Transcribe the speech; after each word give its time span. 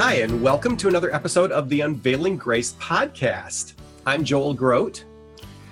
Hi, 0.00 0.14
and 0.14 0.40
welcome 0.40 0.78
to 0.78 0.88
another 0.88 1.14
episode 1.14 1.52
of 1.52 1.68
the 1.68 1.82
Unveiling 1.82 2.38
Grace 2.38 2.72
podcast. 2.80 3.74
I'm 4.06 4.24
Joel 4.24 4.54
Groat. 4.54 5.04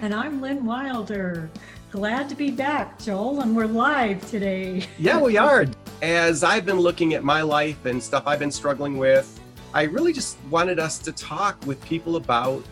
And 0.02 0.14
I'm 0.14 0.42
Lynn 0.42 0.66
Wilder. 0.66 1.48
Glad 1.90 2.28
to 2.28 2.34
be 2.34 2.50
back, 2.50 2.98
Joel, 2.98 3.40
and 3.40 3.56
we're 3.56 3.64
live 3.64 4.20
today. 4.30 4.86
yeah, 4.98 5.18
we 5.18 5.38
are. 5.38 5.64
As 6.02 6.44
I've 6.44 6.66
been 6.66 6.78
looking 6.78 7.14
at 7.14 7.24
my 7.24 7.40
life 7.40 7.86
and 7.86 8.02
stuff 8.02 8.24
I've 8.26 8.38
been 8.38 8.50
struggling 8.50 8.98
with, 8.98 9.40
I 9.72 9.84
really 9.84 10.12
just 10.12 10.36
wanted 10.50 10.78
us 10.78 10.98
to 10.98 11.12
talk 11.12 11.56
with 11.66 11.82
people 11.86 12.16
about 12.16 12.62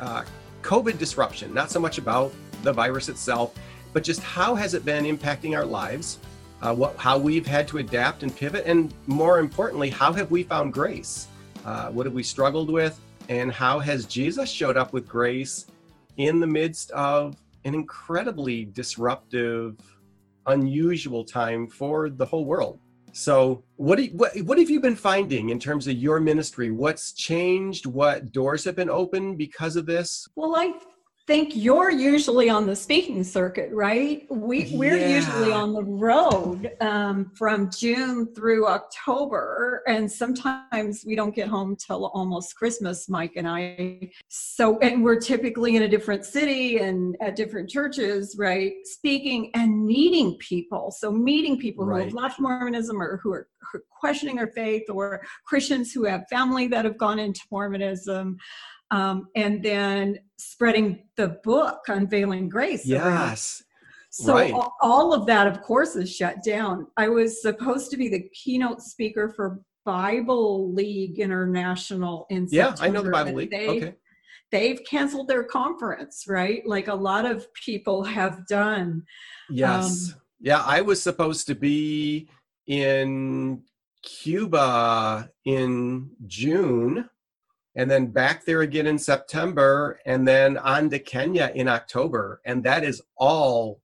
uh, 0.00 0.24
COVID 0.60 0.98
disruption, 0.98 1.54
not 1.54 1.70
so 1.70 1.80
much 1.80 1.96
about 1.96 2.34
the 2.62 2.72
virus 2.74 3.08
itself, 3.08 3.54
but 3.94 4.04
just 4.04 4.22
how 4.22 4.54
has 4.54 4.74
it 4.74 4.84
been 4.84 5.04
impacting 5.04 5.56
our 5.56 5.64
lives, 5.64 6.18
uh, 6.62 6.74
what, 6.74 6.96
how 6.96 7.18
we've 7.18 7.46
had 7.46 7.68
to 7.68 7.78
adapt 7.78 8.22
and 8.22 8.34
pivot, 8.34 8.64
and 8.66 8.92
more 9.06 9.38
importantly, 9.38 9.90
how 9.90 10.12
have 10.12 10.30
we 10.30 10.42
found 10.42 10.72
grace? 10.72 11.28
Uh, 11.64 11.90
what 11.90 12.06
have 12.06 12.14
we 12.14 12.22
struggled 12.22 12.70
with? 12.70 12.98
And 13.28 13.52
how 13.52 13.78
has 13.78 14.06
Jesus 14.06 14.50
showed 14.50 14.76
up 14.76 14.92
with 14.92 15.06
grace 15.06 15.66
in 16.16 16.40
the 16.40 16.46
midst 16.46 16.90
of 16.92 17.36
an 17.64 17.74
incredibly 17.74 18.64
disruptive, 18.64 19.76
unusual 20.46 21.24
time 21.24 21.68
for 21.68 22.08
the 22.10 22.24
whole 22.24 22.44
world? 22.44 22.80
So, 23.12 23.64
what, 23.76 24.02
you, 24.02 24.10
what 24.10 24.36
what 24.42 24.58
have 24.58 24.70
you 24.70 24.80
been 24.80 24.94
finding 24.94 25.48
in 25.50 25.58
terms 25.58 25.86
of 25.88 25.94
your 25.96 26.20
ministry? 26.20 26.70
What's 26.70 27.12
changed? 27.12 27.86
What 27.86 28.32
doors 28.32 28.64
have 28.64 28.76
been 28.76 28.90
opened 28.90 29.38
because 29.38 29.76
of 29.76 29.86
this? 29.86 30.28
Well, 30.36 30.54
I 30.54 30.74
think 31.28 31.54
you're 31.54 31.90
usually 31.90 32.48
on 32.48 32.66
the 32.66 32.74
speaking 32.74 33.22
circuit, 33.22 33.70
right? 33.70 34.26
We 34.30 34.72
we're 34.74 34.96
Yeah. 34.96 35.16
usually 35.16 35.52
on 35.52 35.74
the 35.74 35.84
road 35.84 36.72
um, 36.80 37.30
from 37.36 37.70
June 37.70 38.32
through 38.34 38.66
October, 38.66 39.82
and 39.86 40.10
sometimes 40.10 41.04
we 41.06 41.14
don't 41.14 41.34
get 41.34 41.48
home 41.48 41.76
till 41.76 42.06
almost 42.06 42.56
Christmas, 42.56 43.10
Mike 43.10 43.34
and 43.36 43.46
I. 43.46 44.10
So, 44.28 44.78
and 44.78 45.04
we're 45.04 45.20
typically 45.20 45.76
in 45.76 45.82
a 45.82 45.88
different 45.88 46.24
city 46.24 46.78
and 46.78 47.14
at 47.20 47.36
different 47.36 47.68
churches, 47.68 48.34
right? 48.38 48.72
Speaking 48.84 49.50
and 49.54 49.84
meeting 49.84 50.38
people. 50.38 50.90
So, 50.90 51.12
meeting 51.12 51.58
people 51.58 51.84
who 51.84 51.90
Right. 51.90 52.04
have 52.06 52.14
left 52.14 52.40
Mormonism 52.40 53.02
or 53.02 53.18
who 53.22 53.34
are 53.34 53.48
who 53.70 53.78
are 53.80 53.84
questioning 53.90 54.36
their 54.36 54.52
faith, 54.62 54.84
or 54.88 55.20
Christians 55.44 55.92
who 55.92 56.04
have 56.04 56.24
family 56.30 56.68
that 56.68 56.86
have 56.86 56.96
gone 56.96 57.18
into 57.18 57.42
Mormonism 57.50 58.38
um, 58.90 59.28
and 59.36 59.62
then 59.62 60.18
spreading 60.38 61.04
the 61.16 61.40
book 61.44 61.80
unveiling 61.88 62.48
grace 62.48 62.88
around. 62.90 63.20
Yes. 63.20 63.62
so 64.10 64.34
right. 64.34 64.54
all 64.80 65.12
of 65.12 65.26
that 65.26 65.46
of 65.46 65.60
course 65.62 65.94
is 65.96 66.14
shut 66.14 66.42
down 66.42 66.86
i 66.96 67.08
was 67.08 67.42
supposed 67.42 67.90
to 67.90 67.96
be 67.96 68.08
the 68.08 68.28
keynote 68.32 68.80
speaker 68.80 69.28
for 69.36 69.60
bible 69.84 70.72
league 70.72 71.18
international 71.18 72.26
in 72.30 72.46
Yeah, 72.50 72.74
I 72.80 72.88
know 72.88 73.02
the 73.02 73.10
Bible 73.10 73.32
League. 73.34 73.50
they- 73.50 73.68
Okay. 73.68 73.94
they've 74.50 74.80
canceled 74.84 75.28
their 75.28 75.44
conference 75.44 76.24
right 76.28 76.62
like 76.66 76.88
a 76.88 76.94
lot 76.94 77.26
of 77.26 77.52
people 77.54 78.04
have 78.04 78.46
done 78.46 79.02
Yes. 79.50 80.12
Um, 80.12 80.20
yeah, 80.40 80.62
I 80.64 80.82
was 80.82 81.02
supposed 81.02 81.46
to 81.48 81.54
be 81.54 82.28
in 82.66 83.62
Cuba 84.02 85.30
in 85.44 86.10
June 86.26 87.08
and 87.78 87.88
then 87.88 88.08
back 88.08 88.44
there 88.44 88.62
again 88.62 88.88
in 88.88 88.98
September 88.98 90.00
and 90.04 90.26
then 90.26 90.58
on 90.58 90.90
to 90.90 90.98
Kenya 90.98 91.52
in 91.54 91.68
October. 91.68 92.40
And 92.44 92.64
that 92.64 92.82
is 92.82 93.00
all 93.16 93.80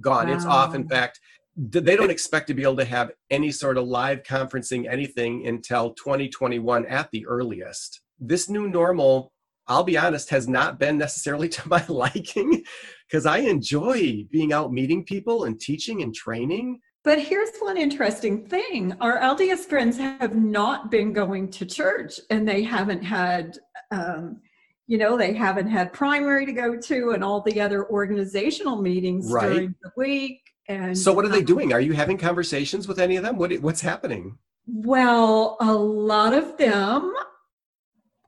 gone. 0.00 0.30
It's 0.30 0.44
off. 0.44 0.76
In 0.76 0.88
fact, 0.88 1.18
they 1.56 1.96
don't 1.96 2.10
expect 2.10 2.46
to 2.46 2.54
be 2.54 2.62
able 2.62 2.76
to 2.76 2.84
have 2.84 3.10
any 3.30 3.50
sort 3.50 3.76
of 3.76 3.88
live 3.88 4.22
conferencing 4.22 4.88
anything 4.88 5.48
until 5.48 5.94
2021 5.94 6.86
at 6.86 7.10
the 7.10 7.26
earliest. 7.26 8.02
This 8.20 8.48
new 8.48 8.68
normal, 8.68 9.32
I'll 9.66 9.82
be 9.82 9.98
honest, 9.98 10.30
has 10.30 10.46
not 10.46 10.78
been 10.78 10.96
necessarily 10.96 11.48
to 11.56 11.68
my 11.68 11.84
liking 11.88 12.62
because 13.08 13.26
I 13.26 13.38
enjoy 13.38 14.26
being 14.30 14.52
out 14.52 14.72
meeting 14.72 15.04
people 15.04 15.42
and 15.42 15.58
teaching 15.58 16.02
and 16.02 16.14
training. 16.14 16.78
But 17.04 17.20
here's 17.20 17.50
one 17.58 17.76
interesting 17.76 18.46
thing. 18.46 18.96
Our 19.00 19.18
LDS 19.18 19.66
friends 19.66 19.98
have 19.98 20.34
not 20.34 20.90
been 20.90 21.12
going 21.12 21.50
to 21.50 21.66
church 21.66 22.18
and 22.30 22.48
they 22.48 22.62
haven't 22.62 23.02
had, 23.02 23.58
um, 23.90 24.40
you 24.86 24.96
know, 24.96 25.18
they 25.18 25.34
haven't 25.34 25.68
had 25.68 25.92
primary 25.92 26.46
to 26.46 26.52
go 26.52 26.80
to 26.80 27.10
and 27.10 27.22
all 27.22 27.42
the 27.42 27.60
other 27.60 27.86
organizational 27.90 28.80
meetings 28.80 29.30
Right. 29.30 29.48
during 29.48 29.74
the 29.82 29.90
week. 29.98 30.40
And 30.66 30.96
So, 30.96 31.12
what 31.12 31.26
are 31.26 31.28
they 31.28 31.40
um, 31.40 31.44
doing? 31.44 31.72
Are 31.74 31.80
you 31.80 31.92
having 31.92 32.16
conversations 32.16 32.88
with 32.88 32.98
any 32.98 33.16
of 33.16 33.22
them? 33.22 33.36
What, 33.36 33.52
what's 33.60 33.82
happening? 33.82 34.38
Well, 34.66 35.58
a 35.60 35.74
lot 35.74 36.32
of 36.32 36.56
them, 36.56 37.12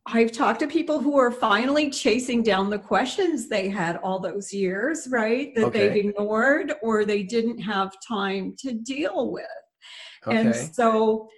I've 0.09 0.31
talked 0.31 0.61
to 0.61 0.69
people 0.69 1.01
who 1.01 1.19
are 1.19 1.33
finally 1.33 1.91
chasing 1.91 2.43
down 2.43 2.71
the 2.71 2.79
questions 2.79 3.49
they 3.49 3.69
had 3.69 3.97
all 3.99 4.21
those 4.21 4.53
years, 4.53 5.09
right? 5.11 5.53
That 5.57 5.65
Okay. 5.67 5.89
they've 5.89 6.07
ignored 6.07 6.75
or 6.81 7.05
they 7.05 7.25
didn't 7.25 7.59
have 7.59 7.93
time 8.07 8.55
to 8.59 8.73
deal 8.73 9.33
with. 9.33 9.45
And 10.27 10.55
so 10.55 11.29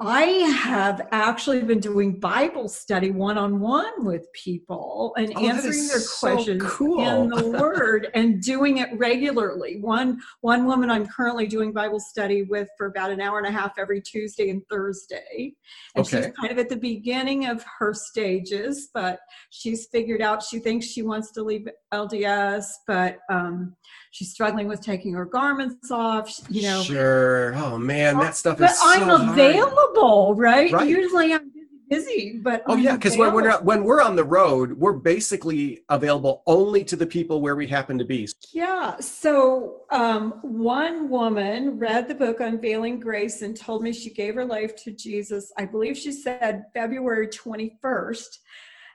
I 0.00 0.22
have 0.22 1.06
actually 1.12 1.62
been 1.62 1.78
doing 1.78 2.18
Bible 2.18 2.68
study 2.68 3.12
one 3.12 3.38
on 3.38 3.60
one 3.60 4.04
with 4.04 4.26
people 4.32 5.14
and 5.16 5.32
Oh, 5.36 5.46
answering 5.46 5.86
their 5.86 6.00
so 6.00 6.26
questions 6.26 6.62
cool. 6.64 7.00
in 7.00 7.28
the 7.28 7.50
Word 7.60 8.08
and 8.12 8.42
doing 8.42 8.78
it 8.78 8.88
regularly. 8.98 9.78
One 9.80 10.20
one 10.40 10.66
woman 10.66 10.90
I'm 10.90 11.06
currently 11.06 11.46
doing 11.46 11.72
Bible 11.72 12.00
study 12.00 12.42
with 12.42 12.68
for 12.76 12.88
about 12.88 13.12
an 13.12 13.20
hour 13.20 13.38
and 13.38 13.46
a 13.46 13.52
half 13.52 13.78
every 13.78 14.00
Tuesday 14.00 14.50
and 14.50 14.62
Thursday, 14.68 15.54
and 15.94 16.04
she's 16.04 16.26
kind 16.40 16.50
of 16.50 16.58
at 16.58 16.68
the 16.68 16.76
beginning 16.76 17.46
of 17.46 17.64
her 17.78 17.94
stages, 17.94 18.90
but 18.92 19.20
she's 19.50 19.86
figured 19.92 20.20
out 20.20 20.42
she 20.42 20.58
thinks 20.58 20.86
she 20.86 21.02
wants 21.02 21.30
to 21.32 21.42
leave 21.44 21.68
LDS, 21.92 22.66
but 22.88 23.18
um, 23.30 23.76
she's 24.14 24.30
struggling 24.30 24.68
with 24.68 24.80
taking 24.80 25.12
her 25.12 25.24
garments 25.24 25.90
off. 25.90 26.40
You 26.48 26.62
know, 26.62 26.82
sure. 26.82 27.54
Oh 27.56 27.78
man, 27.78 28.16
that 28.18 28.36
stuff 28.36 28.58
but 28.58 28.70
is 28.70 28.78
so 28.78 28.86
I'm 28.86 29.30
available, 29.30 30.34
right? 30.36 30.72
Right. 30.72 30.88
Usually 30.88 31.34
I'm 31.34 31.50
busy, 31.50 31.68
busy 31.90 32.38
but 32.40 32.62
Oh 32.66 32.74
I'm 32.74 32.78
yeah, 32.78 32.94
because 32.94 33.16
when 33.16 33.34
we're 33.34 33.48
not, 33.48 33.64
when 33.64 33.82
we're 33.82 34.00
on 34.00 34.14
the 34.14 34.22
road, 34.22 34.74
we're 34.74 34.92
basically 34.92 35.82
available 35.88 36.44
only 36.46 36.84
to 36.84 36.94
the 36.94 37.06
people 37.06 37.40
where 37.40 37.56
we 37.56 37.66
happen 37.66 37.98
to 37.98 38.04
be. 38.04 38.28
yeah. 38.52 38.96
So 39.00 39.82
um, 39.90 40.34
one 40.42 41.08
woman 41.08 41.76
read 41.76 42.06
the 42.06 42.14
book 42.14 42.38
Unveiling 42.38 43.00
Grace 43.00 43.42
and 43.42 43.56
told 43.56 43.82
me 43.82 43.92
she 43.92 44.10
gave 44.10 44.36
her 44.36 44.44
life 44.44 44.76
to 44.84 44.92
Jesus. 44.92 45.52
I 45.58 45.64
believe 45.64 45.96
she 45.96 46.12
said 46.12 46.66
February 46.72 47.26
21st. 47.26 48.38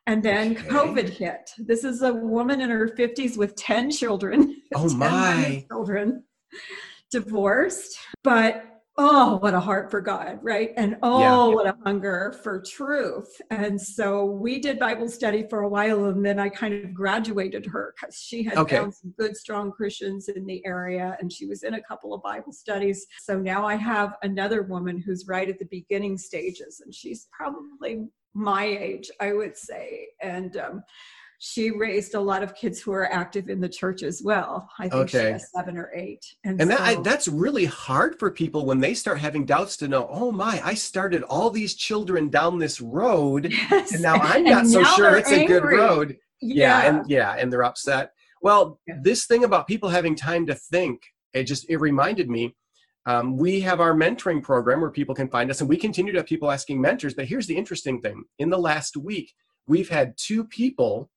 And 0.08 0.24
then 0.24 0.52
Okay. 0.58 0.68
COVID 0.68 1.10
hit. 1.10 1.52
This 1.58 1.84
is 1.84 2.02
a 2.02 2.14
woman 2.14 2.62
in 2.62 2.70
her 2.70 2.88
50s 2.90 3.38
with 3.38 3.56
10 3.56 3.92
children. 3.92 4.56
Oh 4.76 4.88
10 4.88 4.98
my. 5.00 5.66
children 5.72 6.24
divorced 7.12 7.98
but 8.24 8.66
oh 8.98 9.38
what 9.38 9.54
a 9.54 9.60
heart 9.60 9.90
for 9.90 10.00
god 10.02 10.38
right 10.44 10.72
and 10.78 10.98
oh 11.02 11.50
what 11.50 11.66
a 11.66 11.76
hunger 11.84 12.36
for 12.44 12.62
truth 12.62 13.42
and 13.50 13.80
so 13.82 14.26
we 14.26 14.60
did 14.60 14.78
bible 14.78 15.08
study 15.08 15.46
for 15.50 15.62
a 15.62 15.70
while 15.70 16.06
and 16.06 16.24
then 16.24 16.38
i 16.38 16.48
kind 16.50 16.74
of 16.74 16.94
graduated 16.94 17.66
her 17.66 17.96
because 18.00 18.16
she 18.16 18.44
had 18.44 18.58
Okay. 18.58 18.76
found 18.76 18.94
some 18.94 19.12
good 19.18 19.36
strong 19.36 19.72
christians 19.72 20.28
in 20.30 20.46
the 20.46 20.64
area 20.66 21.18
and 21.20 21.32
she 21.32 21.46
was 21.48 21.64
in 21.64 21.76
a 21.76 21.82
couple 21.82 22.14
of 22.14 22.22
bible 22.22 22.52
studies 22.52 23.08
so 23.22 23.40
now 23.40 23.66
i 23.66 23.76
have 23.76 24.16
another 24.22 24.62
woman 24.64 25.00
who's 25.00 25.26
right 25.28 25.50
at 25.50 25.58
the 25.58 25.66
beginning 25.72 26.18
stages 26.18 26.82
and 26.84 26.94
she's 26.94 27.28
probably 27.32 28.08
my 28.34 28.66
age 28.66 29.10
i 29.20 29.34
would 29.34 29.58
say 29.58 30.08
and 30.22 30.58
um, 30.58 30.84
she 31.42 31.72
raised 31.72 32.16
a 32.16 32.20
lot 32.20 32.44
of 32.44 32.54
kids 32.54 32.82
who 32.82 32.92
are 32.92 33.10
active 33.12 33.48
in 33.48 33.62
the 33.62 33.70
church 33.70 34.04
as 34.04 34.22
well. 34.22 34.70
I 34.78 34.90
think 34.90 35.08
she 35.08 35.18
Okay. 35.20 35.32
has 35.32 35.50
seven 35.56 35.78
or 35.78 35.90
eight. 35.96 36.26
And 36.44 36.60
that 36.60 36.82
I, 36.82 36.96
that's 36.96 37.30
really 37.30 37.64
hard 37.64 38.20
for 38.20 38.30
people 38.30 38.66
when 38.66 38.82
they 38.82 38.94
start 38.94 39.20
having 39.20 39.46
doubts 39.46 39.78
to 39.78 39.88
know, 39.88 40.10
oh 40.12 40.34
my, 40.34 40.60
I 40.62 40.74
started 40.74 41.24
all 41.24 41.50
these 41.50 41.76
children 41.76 42.28
down 42.28 42.60
this 42.60 42.82
road 42.82 43.54
Yes. 43.72 43.94
and 43.94 44.02
now 44.04 44.16
I'm 44.16 44.44
not 44.44 44.68
so 44.68 44.84
sure 44.84 45.16
it's 45.16 45.32
a 45.32 45.46
good 45.46 45.64
road. 45.64 46.18
Yeah, 46.42 46.84
Yeah. 46.84 46.90
and 47.00 47.10
yeah, 47.10 47.36
and 47.38 47.54
they're 47.54 47.64
upset. 47.64 48.12
Well, 48.42 48.82
Yeah. 48.86 48.96
this 49.02 49.26
thing 49.26 49.46
about 49.46 49.66
people 49.66 49.88
having 49.88 50.16
time 50.16 50.46
to 50.48 50.56
think, 50.56 51.02
it 51.34 51.46
just 51.46 51.70
it 51.70 51.78
reminded 51.78 52.30
me 52.30 52.54
Um, 53.06 53.38
we 53.38 53.62
have 53.62 53.80
our 53.80 53.94
mentoring 53.94 54.44
program 54.44 54.82
where 54.82 54.92
people 54.92 55.16
can 55.16 55.30
find 55.30 55.50
us, 55.50 55.62
and 55.62 55.70
we 55.70 55.78
continue 55.78 56.12
to 56.14 56.20
have 56.20 56.28
people 56.28 56.52
asking 56.52 56.82
mentors. 56.82 57.14
But 57.14 57.26
here's 57.26 57.48
the 57.48 57.58
interesting 57.58 58.02
thing 58.02 58.24
in 58.38 58.50
the 58.50 58.58
last 58.58 58.98
week, 58.98 59.34
we've 59.68 59.90
had 59.90 60.16
two 60.18 60.44
people 60.44 61.10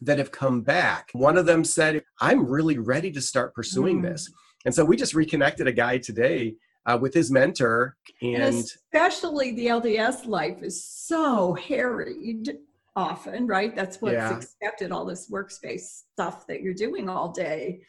that 0.00 0.18
have 0.18 0.32
come 0.32 0.62
back. 0.62 1.10
One 1.12 1.38
of 1.38 1.46
them 1.46 1.64
said, 1.64 2.02
I'm 2.20 2.46
really 2.46 2.78
ready 2.78 3.12
to 3.12 3.20
start 3.20 3.54
pursuing 3.54 4.00
mm. 4.00 4.10
this. 4.10 4.30
And 4.64 4.74
so 4.74 4.84
we 4.84 4.96
just 4.96 5.14
reconnected 5.14 5.66
a 5.66 5.72
guy 5.72 5.98
today 5.98 6.56
uh, 6.86 6.98
with 7.00 7.14
his 7.14 7.30
mentor. 7.30 7.96
And, 8.20 8.42
and 8.42 8.54
especially 8.54 9.52
the 9.52 9.66
LDS 9.66 10.26
life 10.26 10.62
is 10.62 10.84
so 10.84 11.54
harried 11.54 12.58
often, 12.96 13.46
right? 13.46 13.74
That's 13.74 14.00
what's 14.00 14.14
yeah. 14.14 14.36
expected, 14.36 14.92
all 14.92 15.04
this 15.04 15.30
workspace 15.30 16.02
stuff 16.12 16.46
that 16.48 16.62
you're 16.62 16.74
doing 16.74 17.08
all 17.08 17.30
day. 17.30 17.82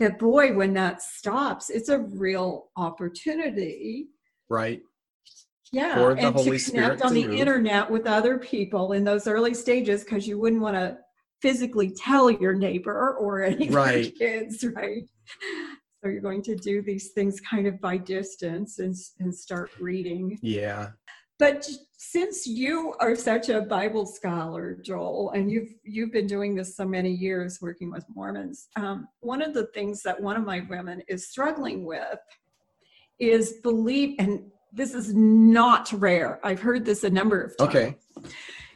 That 0.00 0.18
boy, 0.18 0.54
when 0.54 0.72
that 0.74 1.02
stops, 1.02 1.70
it's 1.70 1.90
a 1.90 1.98
real 1.98 2.70
opportunity. 2.76 4.08
Right. 4.48 4.80
Yeah. 5.72 6.10
and 6.10 6.34
Holy 6.34 6.58
to 6.58 6.70
connect 6.70 7.02
on 7.02 7.14
the 7.14 7.26
move. 7.26 7.38
internet 7.38 7.88
with 7.88 8.06
other 8.06 8.38
people 8.38 8.92
in 8.92 9.04
those 9.04 9.28
early 9.28 9.54
stages 9.54 10.02
because 10.02 10.26
you 10.26 10.38
wouldn't 10.38 10.62
want 10.62 10.74
to 10.74 10.98
physically 11.42 11.90
tell 11.90 12.30
your 12.30 12.54
neighbor 12.54 13.16
or 13.16 13.42
any 13.44 13.68
right. 13.68 14.06
of 14.06 14.12
your 14.18 14.42
kids, 14.42 14.64
right? 14.64 15.04
So 16.02 16.08
you're 16.08 16.22
going 16.22 16.42
to 16.44 16.56
do 16.56 16.82
these 16.82 17.10
things 17.10 17.40
kind 17.40 17.66
of 17.66 17.78
by 17.80 17.98
distance 17.98 18.78
and, 18.78 18.96
and 19.18 19.34
start 19.34 19.70
reading. 19.78 20.38
Yeah. 20.42 20.90
But 21.40 21.68
since 21.96 22.46
you 22.46 22.94
are 23.00 23.16
such 23.16 23.48
a 23.48 23.62
Bible 23.62 24.06
scholar, 24.06 24.76
Joel, 24.80 25.30
and 25.30 25.50
you've 25.50 25.74
you've 25.82 26.12
been 26.12 26.28
doing 26.28 26.54
this 26.54 26.76
so 26.76 26.86
many 26.86 27.10
years 27.10 27.60
working 27.60 27.90
with 27.90 28.04
Mormons, 28.14 28.68
um, 28.76 29.08
one 29.20 29.42
of 29.42 29.54
the 29.54 29.66
things 29.68 30.02
that 30.02 30.20
one 30.20 30.36
of 30.36 30.44
my 30.44 30.60
women 30.70 31.02
is 31.08 31.28
struggling 31.28 31.84
with 31.84 32.18
is 33.18 33.54
believe, 33.62 34.14
and 34.18 34.42
this 34.72 34.94
is 34.94 35.12
not 35.14 35.92
rare. 35.92 36.38
I've 36.44 36.60
heard 36.60 36.84
this 36.84 37.02
a 37.02 37.10
number 37.10 37.40
of 37.40 37.56
times. 37.56 37.68
Okay 37.70 37.96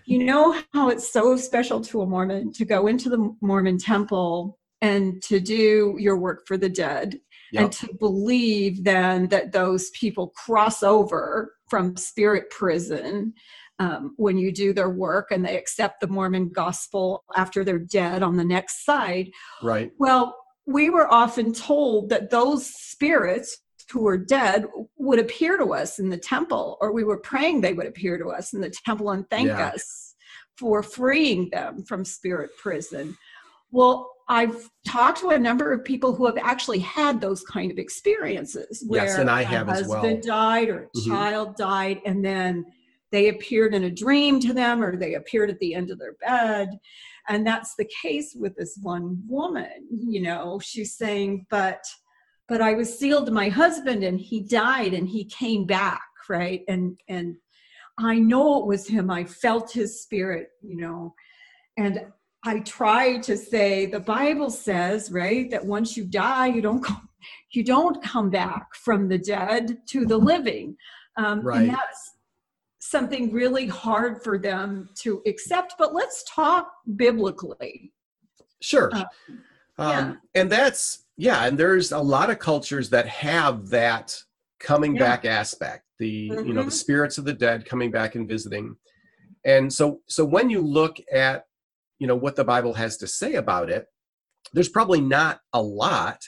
you 0.06 0.24
know 0.24 0.60
how 0.72 0.90
it's 0.90 1.10
so 1.10 1.36
special 1.36 1.80
to 1.80 2.02
a 2.02 2.06
Mormon 2.06 2.52
to 2.52 2.64
go 2.64 2.86
into 2.86 3.08
the 3.08 3.34
Mormon 3.40 3.78
temple 3.78 4.58
and 4.82 5.22
to 5.22 5.40
do 5.40 5.96
your 5.98 6.18
work 6.18 6.46
for 6.46 6.56
the 6.56 6.68
dead 6.68 7.18
yep. 7.52 7.62
and 7.62 7.72
to 7.72 7.94
believe 7.94 8.84
then 8.84 9.28
that 9.28 9.52
those 9.52 9.90
people 9.90 10.28
cross 10.28 10.82
over 10.82 11.53
from 11.68 11.96
spirit 11.96 12.50
prison 12.50 13.34
um, 13.78 14.14
when 14.16 14.38
you 14.38 14.52
do 14.52 14.72
their 14.72 14.90
work 14.90 15.30
and 15.30 15.44
they 15.44 15.56
accept 15.56 16.00
the 16.00 16.06
Mormon 16.06 16.50
gospel 16.50 17.24
after 17.36 17.64
they're 17.64 17.78
dead 17.78 18.22
on 18.22 18.36
the 18.36 18.44
next 18.44 18.84
side. 18.84 19.30
Right. 19.62 19.90
Well, 19.98 20.36
we 20.66 20.90
were 20.90 21.12
often 21.12 21.52
told 21.52 22.08
that 22.10 22.30
those 22.30 22.66
spirits 22.66 23.58
who 23.90 24.02
were 24.02 24.16
dead 24.16 24.64
would 24.96 25.18
appear 25.18 25.58
to 25.58 25.74
us 25.74 25.98
in 25.98 26.08
the 26.08 26.16
temple, 26.16 26.78
or 26.80 26.92
we 26.92 27.04
were 27.04 27.18
praying 27.18 27.60
they 27.60 27.74
would 27.74 27.86
appear 27.86 28.16
to 28.16 28.28
us 28.28 28.54
in 28.54 28.60
the 28.60 28.72
temple 28.84 29.10
and 29.10 29.28
thank 29.28 29.48
yeah. 29.48 29.68
us 29.68 30.14
for 30.56 30.82
freeing 30.82 31.50
them 31.50 31.84
from 31.84 32.04
spirit 32.04 32.50
prison. 32.56 33.16
Well, 33.70 34.10
I've 34.28 34.70
talked 34.86 35.20
to 35.20 35.30
a 35.30 35.38
number 35.38 35.72
of 35.72 35.84
people 35.84 36.14
who 36.14 36.26
have 36.26 36.38
actually 36.38 36.78
had 36.78 37.20
those 37.20 37.42
kind 37.44 37.70
of 37.70 37.78
experiences 37.78 38.82
where 38.86 39.04
yes, 39.04 39.18
and 39.18 39.30
I 39.30 39.42
have 39.42 39.68
a 39.68 39.72
husband 39.72 40.22
well. 40.24 40.38
died 40.38 40.68
or 40.68 40.82
a 40.82 40.98
mm-hmm. 40.98 41.10
child 41.10 41.56
died, 41.56 42.00
and 42.06 42.24
then 42.24 42.64
they 43.14 43.28
appeared 43.28 43.74
in 43.74 43.84
a 43.84 43.90
dream 43.90 44.40
to 44.40 44.52
them 44.52 44.82
or 44.82 44.96
they 44.96 45.14
appeared 45.14 45.48
at 45.48 45.58
the 45.60 45.72
end 45.72 45.90
of 45.90 46.00
their 46.00 46.14
bed. 46.14 46.70
And 47.28 47.46
that's 47.46 47.76
the 47.76 47.88
case 48.02 48.34
with 48.34 48.56
this 48.56 48.76
one 48.82 49.22
woman. 49.28 49.86
You 49.88 50.22
know, 50.22 50.58
she's 50.58 50.96
saying, 50.96 51.46
but 51.48 51.84
but 52.48 52.60
I 52.60 52.74
was 52.74 52.98
sealed 52.98 53.26
to 53.26 53.32
my 53.32 53.48
husband 53.48 54.02
and 54.02 54.20
he 54.20 54.40
died 54.40 54.94
and 54.94 55.08
he 55.08 55.24
came 55.26 55.64
back, 55.64 56.02
right? 56.28 56.62
And 56.66 56.98
and 57.08 57.36
I 57.98 58.18
know 58.18 58.60
it 58.60 58.66
was 58.66 58.88
him. 58.88 59.10
I 59.10 59.24
felt 59.24 59.70
his 59.70 60.02
spirit, 60.02 60.48
you 60.60 60.76
know. 60.76 61.14
And 61.76 62.06
I 62.44 62.60
try 62.60 63.18
to 63.18 63.36
say 63.36 63.86
the 63.86 64.00
Bible 64.00 64.50
says, 64.50 65.10
right, 65.10 65.50
that 65.50 65.64
once 65.64 65.96
you 65.96 66.04
die, 66.04 66.48
you 66.48 66.60
don't 66.60 66.82
come, 66.82 67.08
you 67.52 67.64
don't 67.64 68.02
come 68.02 68.30
back 68.30 68.74
from 68.74 69.08
the 69.08 69.18
dead 69.18 69.78
to 69.88 70.04
the 70.04 70.18
living. 70.18 70.76
Um, 71.16 71.40
right. 71.40 71.62
And 71.62 71.70
that's 71.70 72.12
something 72.78 73.32
really 73.32 73.66
hard 73.66 74.22
for 74.22 74.38
them 74.38 74.90
to 74.96 75.22
accept. 75.26 75.74
But 75.78 75.94
let's 75.94 76.24
talk 76.24 76.70
biblically. 76.96 77.92
Sure. 78.60 78.90
Uh, 78.92 79.04
um, 79.78 79.88
yeah. 79.88 80.14
And 80.40 80.50
that's 80.50 81.04
yeah 81.16 81.44
and 81.46 81.58
there's 81.58 81.92
a 81.92 81.98
lot 81.98 82.30
of 82.30 82.38
cultures 82.38 82.90
that 82.90 83.06
have 83.06 83.68
that 83.68 84.16
coming 84.58 84.94
yeah. 84.94 85.00
back 85.00 85.24
aspect 85.24 85.84
the 85.98 86.30
mm-hmm. 86.30 86.46
you 86.46 86.54
know 86.54 86.62
the 86.62 86.68
mm-hmm. 86.68 86.70
spirits 86.70 87.18
of 87.18 87.24
the 87.24 87.32
dead 87.32 87.64
coming 87.64 87.90
back 87.90 88.14
and 88.14 88.28
visiting 88.28 88.76
and 89.44 89.72
so 89.72 90.00
so 90.06 90.24
when 90.24 90.50
you 90.50 90.60
look 90.60 90.96
at 91.12 91.46
you 91.98 92.06
know 92.06 92.16
what 92.16 92.36
the 92.36 92.44
bible 92.44 92.74
has 92.74 92.96
to 92.98 93.06
say 93.06 93.34
about 93.34 93.70
it. 93.70 93.86
There's 94.52 94.68
probably 94.68 95.00
not 95.00 95.40
a 95.52 95.62
lot 95.62 96.22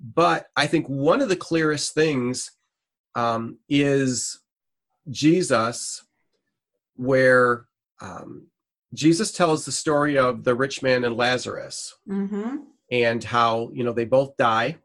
but 0.00 0.46
i 0.56 0.66
think 0.66 0.86
one 0.86 1.20
of 1.20 1.28
the 1.28 1.36
clearest 1.36 1.94
things 1.94 2.52
um, 3.14 3.58
is 3.68 4.40
jesus 5.10 6.04
where 6.96 7.66
um, 8.00 8.46
jesus 8.94 9.32
tells 9.32 9.64
the 9.64 9.72
story 9.72 10.16
of 10.18 10.44
the 10.44 10.54
rich 10.54 10.82
man 10.82 11.04
and 11.04 11.16
lazarus 11.16 11.94
mm-hmm. 12.08 12.56
and 12.90 13.24
how 13.24 13.70
you 13.72 13.84
know 13.84 13.92
they 13.92 14.04
both 14.04 14.36
die 14.36 14.76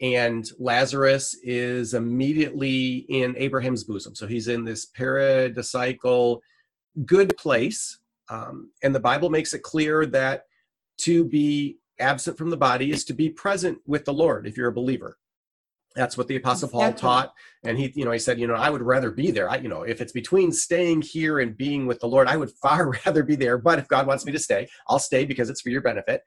and 0.00 0.50
lazarus 0.58 1.36
is 1.42 1.92
immediately 1.92 3.04
in 3.08 3.34
abraham's 3.36 3.84
bosom. 3.84 4.14
So 4.14 4.26
he's 4.26 4.48
in 4.48 4.64
this 4.64 4.86
paradisical 4.86 6.40
good 7.04 7.36
place 7.36 7.99
um, 8.30 8.70
and 8.82 8.94
the 8.94 9.00
bible 9.00 9.30
makes 9.30 9.52
it 9.52 9.62
clear 9.62 10.06
that 10.06 10.44
to 10.98 11.24
be 11.24 11.78
absent 11.98 12.38
from 12.38 12.50
the 12.50 12.56
body 12.56 12.90
is 12.90 13.04
to 13.04 13.12
be 13.12 13.28
present 13.28 13.78
with 13.86 14.04
the 14.04 14.12
lord 14.12 14.46
if 14.46 14.56
you're 14.56 14.68
a 14.68 14.72
believer. 14.72 15.18
That's 15.96 16.16
what 16.16 16.28
the 16.28 16.36
apostle 16.36 16.68
paul 16.68 16.92
taught. 16.92 17.34
And 17.64 17.76
he 17.76 17.92
you 17.94 18.04
know 18.04 18.12
he 18.12 18.18
said 18.18 18.38
you 18.38 18.46
know 18.46 18.54
i 18.54 18.70
would 18.70 18.82
rather 18.82 19.10
be 19.10 19.30
there. 19.30 19.50
I 19.50 19.56
you 19.56 19.68
know 19.68 19.82
if 19.82 20.00
it's 20.00 20.12
between 20.12 20.52
staying 20.52 21.02
here 21.02 21.40
and 21.40 21.56
being 21.56 21.86
with 21.86 22.00
the 22.00 22.06
lord 22.06 22.28
i 22.28 22.36
would 22.36 22.50
far 22.62 22.92
rather 23.04 23.22
be 23.22 23.36
there. 23.36 23.58
But 23.58 23.78
if 23.78 23.88
god 23.88 24.06
wants 24.06 24.24
me 24.24 24.32
to 24.32 24.38
stay 24.38 24.68
i'll 24.88 24.98
stay 24.98 25.24
because 25.24 25.50
it's 25.50 25.60
for 25.60 25.70
your 25.70 25.82
benefit. 25.82 26.22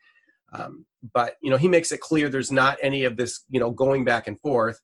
Um, 0.53 0.85
but 1.13 1.35
you 1.41 1.49
know, 1.49 1.57
he 1.57 1.67
makes 1.67 1.91
it 1.91 1.99
clear 1.99 2.29
there's 2.29 2.51
not 2.51 2.77
any 2.81 3.03
of 3.03 3.17
this, 3.17 3.43
you 3.49 3.59
know, 3.59 3.71
going 3.71 4.05
back 4.05 4.27
and 4.27 4.39
forth. 4.39 4.79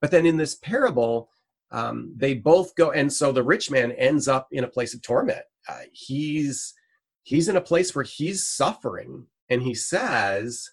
But 0.00 0.10
then 0.10 0.26
in 0.26 0.36
this 0.36 0.56
parable, 0.56 1.30
um, 1.70 2.12
they 2.16 2.34
both 2.34 2.74
go, 2.74 2.90
and 2.90 3.10
so 3.10 3.32
the 3.32 3.42
rich 3.42 3.70
man 3.70 3.92
ends 3.92 4.28
up 4.28 4.48
in 4.50 4.64
a 4.64 4.68
place 4.68 4.94
of 4.94 5.02
torment. 5.02 5.42
Uh, 5.68 5.80
he's 5.92 6.74
he's 7.22 7.48
in 7.48 7.56
a 7.56 7.60
place 7.60 7.94
where 7.94 8.04
he's 8.04 8.46
suffering, 8.46 9.26
and 9.48 9.62
he 9.62 9.74
says, 9.74 10.68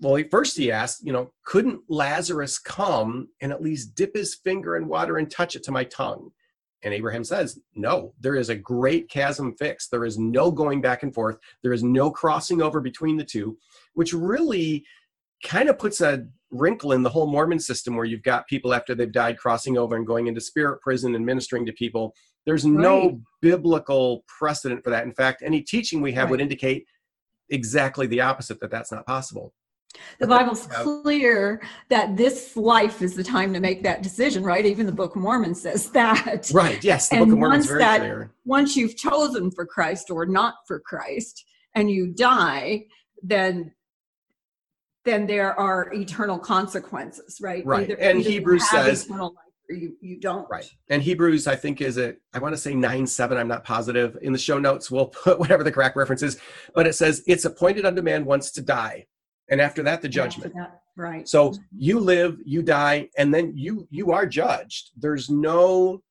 well, 0.00 0.14
he, 0.14 0.24
first 0.24 0.56
he 0.56 0.72
asked, 0.72 1.04
you 1.04 1.12
know, 1.12 1.32
couldn't 1.44 1.80
Lazarus 1.88 2.58
come 2.58 3.28
and 3.40 3.52
at 3.52 3.62
least 3.62 3.94
dip 3.94 4.14
his 4.14 4.34
finger 4.34 4.76
in 4.76 4.88
water 4.88 5.18
and 5.18 5.30
touch 5.30 5.56
it 5.56 5.62
to 5.64 5.72
my 5.72 5.84
tongue? 5.84 6.30
And 6.82 6.94
Abraham 6.94 7.24
says, 7.24 7.58
No, 7.74 8.14
there 8.18 8.36
is 8.36 8.48
a 8.48 8.54
great 8.54 9.10
chasm 9.10 9.54
fixed. 9.58 9.90
There 9.90 10.06
is 10.06 10.18
no 10.18 10.50
going 10.50 10.80
back 10.80 11.02
and 11.02 11.12
forth. 11.12 11.36
There 11.62 11.74
is 11.74 11.84
no 11.84 12.10
crossing 12.10 12.62
over 12.62 12.80
between 12.80 13.16
the 13.16 13.24
two 13.24 13.58
which 13.94 14.12
really 14.12 14.84
kind 15.44 15.68
of 15.68 15.78
puts 15.78 16.00
a 16.00 16.26
wrinkle 16.50 16.92
in 16.92 17.02
the 17.02 17.10
whole 17.10 17.26
Mormon 17.26 17.58
system 17.58 17.96
where 17.96 18.04
you've 18.04 18.22
got 18.22 18.46
people 18.46 18.74
after 18.74 18.94
they've 18.94 19.10
died 19.10 19.38
crossing 19.38 19.78
over 19.78 19.96
and 19.96 20.06
going 20.06 20.26
into 20.26 20.40
spirit 20.40 20.80
prison 20.80 21.14
and 21.14 21.24
ministering 21.24 21.64
to 21.66 21.72
people. 21.72 22.14
There's 22.46 22.64
right. 22.64 22.72
no 22.72 23.20
biblical 23.42 24.24
precedent 24.26 24.82
for 24.84 24.90
that. 24.90 25.04
In 25.04 25.12
fact, 25.12 25.42
any 25.44 25.60
teaching 25.60 26.00
we 26.00 26.12
have 26.12 26.24
right. 26.24 26.32
would 26.32 26.40
indicate 26.40 26.86
exactly 27.50 28.06
the 28.06 28.20
opposite 28.20 28.60
that 28.60 28.70
that's 28.70 28.92
not 28.92 29.06
possible. 29.06 29.52
The 30.20 30.26
Bible's 30.26 30.66
clear 30.68 31.60
that 31.88 32.16
this 32.16 32.56
life 32.56 33.02
is 33.02 33.14
the 33.14 33.24
time 33.24 33.52
to 33.54 33.60
make 33.60 33.82
that 33.82 34.02
decision, 34.02 34.44
right? 34.44 34.64
Even 34.64 34.86
the 34.86 34.92
Book 34.92 35.16
of 35.16 35.22
Mormon 35.22 35.54
says 35.54 35.90
that. 35.92 36.50
Right, 36.54 36.82
yes, 36.82 37.08
the 37.08 37.16
and 37.16 37.26
Book 37.26 37.32
of 37.32 37.38
Mormon 37.38 37.60
is 37.60 37.66
very 37.66 37.80
that, 37.80 37.98
clear. 37.98 38.30
Once 38.44 38.76
you've 38.76 38.96
chosen 38.96 39.50
for 39.50 39.66
Christ 39.66 40.10
or 40.10 40.26
not 40.26 40.54
for 40.66 40.80
Christ 40.80 41.44
and 41.74 41.90
you 41.90 42.08
die, 42.08 42.86
then 43.22 43.72
then 45.04 45.26
there 45.26 45.58
are 45.58 45.92
eternal 45.94 46.38
consequences, 46.38 47.38
right? 47.40 47.64
Right. 47.64 47.90
Either, 47.90 48.00
and 48.00 48.20
either 48.20 48.30
Hebrews 48.30 48.68
says 48.68 49.06
eternal 49.06 49.28
life 49.28 49.36
or 49.36 49.49
you, 49.70 49.96
you 50.00 50.20
don't. 50.20 50.48
Right. 50.50 50.70
And 50.88 51.02
Hebrews, 51.02 51.46
I 51.46 51.56
think, 51.56 51.80
is 51.80 51.96
it, 51.96 52.20
I 52.32 52.38
want 52.38 52.54
to 52.54 52.60
say 52.60 52.74
9 52.74 53.06
7, 53.06 53.38
I'm 53.38 53.48
not 53.48 53.64
positive. 53.64 54.16
In 54.22 54.32
the 54.32 54.38
show 54.38 54.58
notes, 54.58 54.90
we'll 54.90 55.06
put 55.24 55.38
whatever 55.38 55.64
the 55.64 55.72
correct 55.72 55.96
reference 55.96 56.22
is, 56.22 56.38
but 56.74 56.86
it 56.86 56.94
says, 56.94 57.22
It's 57.26 57.44
appointed 57.44 57.84
unto 57.84 58.02
man 58.02 58.24
once 58.24 58.50
to 58.52 58.62
die. 58.62 59.06
And 59.48 59.60
after 59.60 59.82
that, 59.82 60.00
the 60.00 60.08
judgment. 60.08 60.54
That, 60.54 60.80
right. 60.96 61.28
So 61.28 61.54
you 61.76 61.98
live, 61.98 62.38
you 62.44 62.62
die, 62.62 63.08
and 63.18 63.34
then 63.34 63.52
you 63.56 63.88
you 63.90 64.12
are 64.12 64.24
judged. 64.24 64.90
There's 64.96 65.28
no 65.28 66.02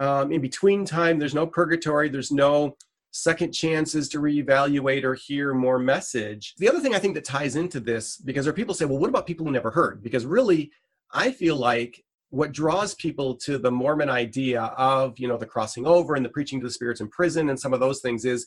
um, 0.00 0.32
in 0.32 0.40
between 0.40 0.84
time, 0.84 1.18
there's 1.18 1.34
no 1.34 1.46
purgatory, 1.46 2.08
there's 2.08 2.32
no 2.32 2.76
second 3.12 3.52
chances 3.52 4.08
to 4.08 4.18
reevaluate 4.18 5.04
or 5.04 5.14
hear 5.14 5.52
more 5.52 5.78
message. 5.78 6.54
The 6.58 6.68
other 6.68 6.80
thing 6.80 6.94
I 6.94 6.98
think 6.98 7.14
that 7.14 7.24
ties 7.24 7.56
into 7.56 7.80
this, 7.80 8.16
because 8.16 8.44
there 8.44 8.52
are 8.52 8.56
people 8.56 8.74
say, 8.74 8.86
well, 8.86 8.98
what 8.98 9.10
about 9.10 9.26
people 9.26 9.44
who 9.44 9.52
never 9.52 9.70
heard? 9.70 10.02
Because 10.02 10.24
really, 10.24 10.70
I 11.12 11.32
feel 11.32 11.56
like 11.56 12.02
what 12.30 12.52
draws 12.52 12.94
people 12.94 13.34
to 13.34 13.58
the 13.58 13.70
Mormon 13.70 14.08
idea 14.08 14.62
of, 14.62 15.18
you 15.18 15.28
know, 15.28 15.36
the 15.36 15.46
crossing 15.46 15.86
over 15.86 16.14
and 16.14 16.24
the 16.24 16.30
preaching 16.30 16.60
to 16.60 16.66
the 16.66 16.72
spirits 16.72 17.00
in 17.00 17.08
prison 17.08 17.50
and 17.50 17.58
some 17.58 17.74
of 17.74 17.80
those 17.80 18.00
things 18.00 18.24
is 18.24 18.46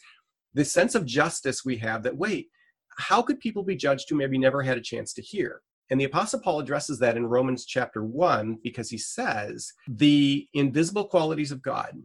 this 0.53 0.71
sense 0.71 0.95
of 0.95 1.05
justice 1.05 1.65
we 1.65 1.77
have 1.77 2.03
that, 2.03 2.15
wait, 2.15 2.47
how 2.97 3.21
could 3.21 3.39
people 3.39 3.63
be 3.63 3.75
judged 3.75 4.09
who 4.09 4.15
maybe 4.15 4.37
never 4.37 4.61
had 4.61 4.77
a 4.77 4.81
chance 4.81 5.13
to 5.13 5.21
hear? 5.21 5.61
And 5.89 5.99
the 5.99 6.05
Apostle 6.05 6.39
Paul 6.39 6.59
addresses 6.59 6.97
that 6.99 7.17
in 7.17 7.25
Romans 7.25 7.65
chapter 7.65 8.03
1 8.03 8.59
because 8.63 8.89
he 8.89 8.97
says, 8.97 9.73
the 9.87 10.47
invisible 10.53 11.05
qualities 11.05 11.51
of 11.51 11.61
God 11.61 12.01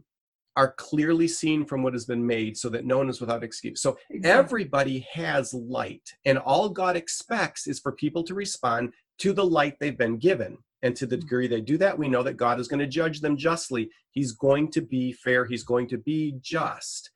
are 0.55 0.73
clearly 0.73 1.27
seen 1.27 1.65
from 1.65 1.83
what 1.83 1.93
has 1.93 2.05
been 2.05 2.25
made 2.25 2.57
so 2.57 2.67
that 2.69 2.85
no 2.85 2.97
one 2.97 3.09
is 3.09 3.21
without 3.21 3.43
excuse. 3.43 3.81
So 3.81 3.97
exactly. 4.09 4.29
everybody 4.29 5.07
has 5.13 5.53
light, 5.53 6.03
and 6.25 6.37
all 6.37 6.67
God 6.67 6.97
expects 6.97 7.65
is 7.65 7.79
for 7.79 7.93
people 7.93 8.23
to 8.23 8.33
respond 8.33 8.91
to 9.19 9.31
the 9.31 9.45
light 9.45 9.77
they've 9.79 9.97
been 9.97 10.17
given. 10.17 10.57
And 10.81 10.95
to 10.95 11.05
the 11.05 11.17
mm. 11.17 11.21
degree 11.21 11.47
they 11.47 11.61
do 11.61 11.77
that, 11.77 11.97
we 11.97 12.07
know 12.07 12.23
that 12.23 12.37
God 12.37 12.59
is 12.59 12.67
going 12.67 12.79
to 12.79 12.87
judge 12.87 13.21
them 13.21 13.37
justly. 13.37 13.89
He's 14.11 14.31
going 14.31 14.71
to 14.71 14.81
be 14.81 15.11
fair, 15.11 15.45
He's 15.45 15.63
going 15.63 15.87
to 15.89 15.97
be 15.97 16.35
just. 16.41 17.11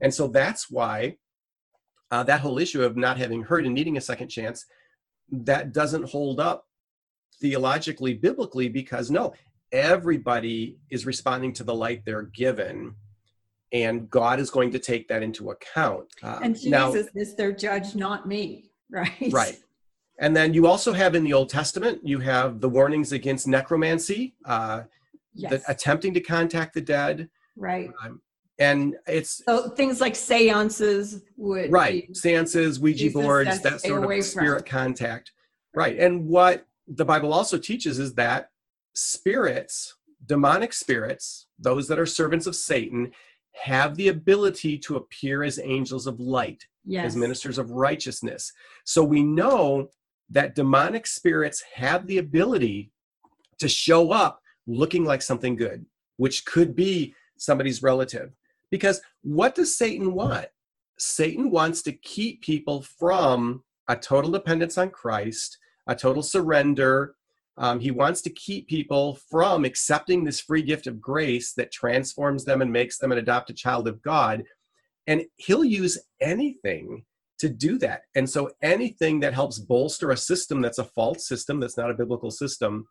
And 0.00 0.12
so 0.14 0.28
that's 0.28 0.70
why 0.70 1.16
uh, 2.10 2.22
that 2.24 2.40
whole 2.40 2.58
issue 2.58 2.82
of 2.82 2.96
not 2.96 3.18
having 3.18 3.42
heard 3.42 3.66
and 3.66 3.74
needing 3.74 3.96
a 3.96 4.00
second 4.00 4.28
chance 4.28 4.64
that 5.30 5.72
doesn't 5.72 6.08
hold 6.08 6.40
up 6.40 6.66
theologically 7.40 8.14
biblically 8.14 8.68
because 8.68 9.10
no 9.10 9.32
everybody 9.72 10.78
is 10.90 11.06
responding 11.06 11.52
to 11.52 11.64
the 11.64 11.74
light 11.74 12.02
they're 12.04 12.22
given 12.22 12.94
and 13.72 14.10
god 14.10 14.40
is 14.40 14.50
going 14.50 14.70
to 14.70 14.78
take 14.78 15.08
that 15.08 15.22
into 15.22 15.50
account 15.50 16.06
um, 16.22 16.42
and 16.42 16.54
jesus 16.56 16.70
now, 16.70 16.92
is 17.14 17.34
their 17.36 17.52
judge 17.52 17.94
not 17.94 18.26
me 18.26 18.70
right 18.90 19.30
right 19.30 19.58
and 20.20 20.36
then 20.36 20.54
you 20.54 20.66
also 20.66 20.92
have 20.92 21.14
in 21.14 21.24
the 21.24 21.32
old 21.32 21.48
testament 21.48 21.98
you 22.04 22.20
have 22.20 22.60
the 22.60 22.68
warnings 22.68 23.10
against 23.10 23.48
necromancy 23.48 24.34
uh, 24.44 24.82
yes. 25.34 25.50
the, 25.50 25.70
attempting 25.70 26.14
to 26.14 26.20
contact 26.20 26.74
the 26.74 26.80
dead 26.80 27.28
right 27.56 27.90
um, 28.04 28.20
and 28.58 28.94
it's 29.06 29.42
so 29.44 29.70
things 29.70 30.00
like 30.00 30.14
seances 30.14 31.22
would 31.36 31.72
right 31.72 32.14
seances 32.16 32.78
ouija 32.78 33.10
boards 33.10 33.60
that 33.60 33.80
sort 33.80 34.04
of 34.04 34.24
spirit 34.24 34.68
from. 34.68 34.68
contact 34.68 35.32
right 35.74 35.98
and 35.98 36.26
what 36.26 36.66
the 36.86 37.04
bible 37.04 37.32
also 37.32 37.58
teaches 37.58 37.98
is 37.98 38.14
that 38.14 38.50
spirits 38.94 39.96
demonic 40.26 40.72
spirits 40.72 41.46
those 41.58 41.88
that 41.88 41.98
are 41.98 42.06
servants 42.06 42.46
of 42.46 42.54
satan 42.54 43.10
have 43.52 43.96
the 43.96 44.08
ability 44.08 44.78
to 44.78 44.96
appear 44.96 45.42
as 45.42 45.58
angels 45.58 46.06
of 46.06 46.20
light 46.20 46.66
yes. 46.84 47.06
as 47.06 47.16
ministers 47.16 47.58
of 47.58 47.70
righteousness 47.70 48.52
so 48.84 49.02
we 49.02 49.22
know 49.22 49.88
that 50.30 50.54
demonic 50.54 51.06
spirits 51.06 51.62
have 51.74 52.06
the 52.06 52.18
ability 52.18 52.90
to 53.58 53.68
show 53.68 54.12
up 54.12 54.40
looking 54.66 55.04
like 55.04 55.22
something 55.22 55.56
good 55.56 55.84
which 56.20 56.44
could 56.44 56.76
be 56.76 57.14
somebody's 57.38 57.82
relative 57.82 58.30
because 58.70 59.00
what 59.22 59.54
does 59.54 59.74
Satan 59.74 60.12
want? 60.12 60.48
Satan 60.98 61.50
wants 61.50 61.80
to 61.82 61.92
keep 61.92 62.42
people 62.42 62.82
from 62.82 63.64
a 63.88 63.96
total 63.96 64.30
dependence 64.30 64.76
on 64.76 64.90
Christ, 64.90 65.56
a 65.86 65.94
total 65.94 66.22
surrender. 66.22 67.14
Um, 67.56 67.80
he 67.80 67.90
wants 67.90 68.20
to 68.22 68.30
keep 68.30 68.68
people 68.68 69.18
from 69.30 69.64
accepting 69.64 70.24
this 70.24 70.40
free 70.40 70.62
gift 70.62 70.86
of 70.86 71.00
grace 71.00 71.54
that 71.54 71.72
transforms 71.72 72.44
them 72.44 72.60
and 72.60 72.70
makes 72.70 72.98
them 72.98 73.12
an 73.12 73.18
adopted 73.18 73.56
child 73.56 73.88
of 73.88 74.02
God. 74.02 74.44
And 75.06 75.24
he'll 75.36 75.64
use 75.64 75.98
anything 76.20 77.04
to 77.40 77.48
do 77.48 77.78
that. 77.78 78.02
And 78.14 78.28
so 78.28 78.50
anything 78.62 79.20
that 79.20 79.34
helps 79.34 79.58
bolster 79.58 80.10
a 80.10 80.16
system 80.16 80.60
that's 80.60 80.78
a 80.78 80.84
false 80.84 81.26
system, 81.26 81.60
that's 81.60 81.76
not 81.76 81.90
a 81.90 81.94
biblical 81.94 82.30
system, 82.30 82.86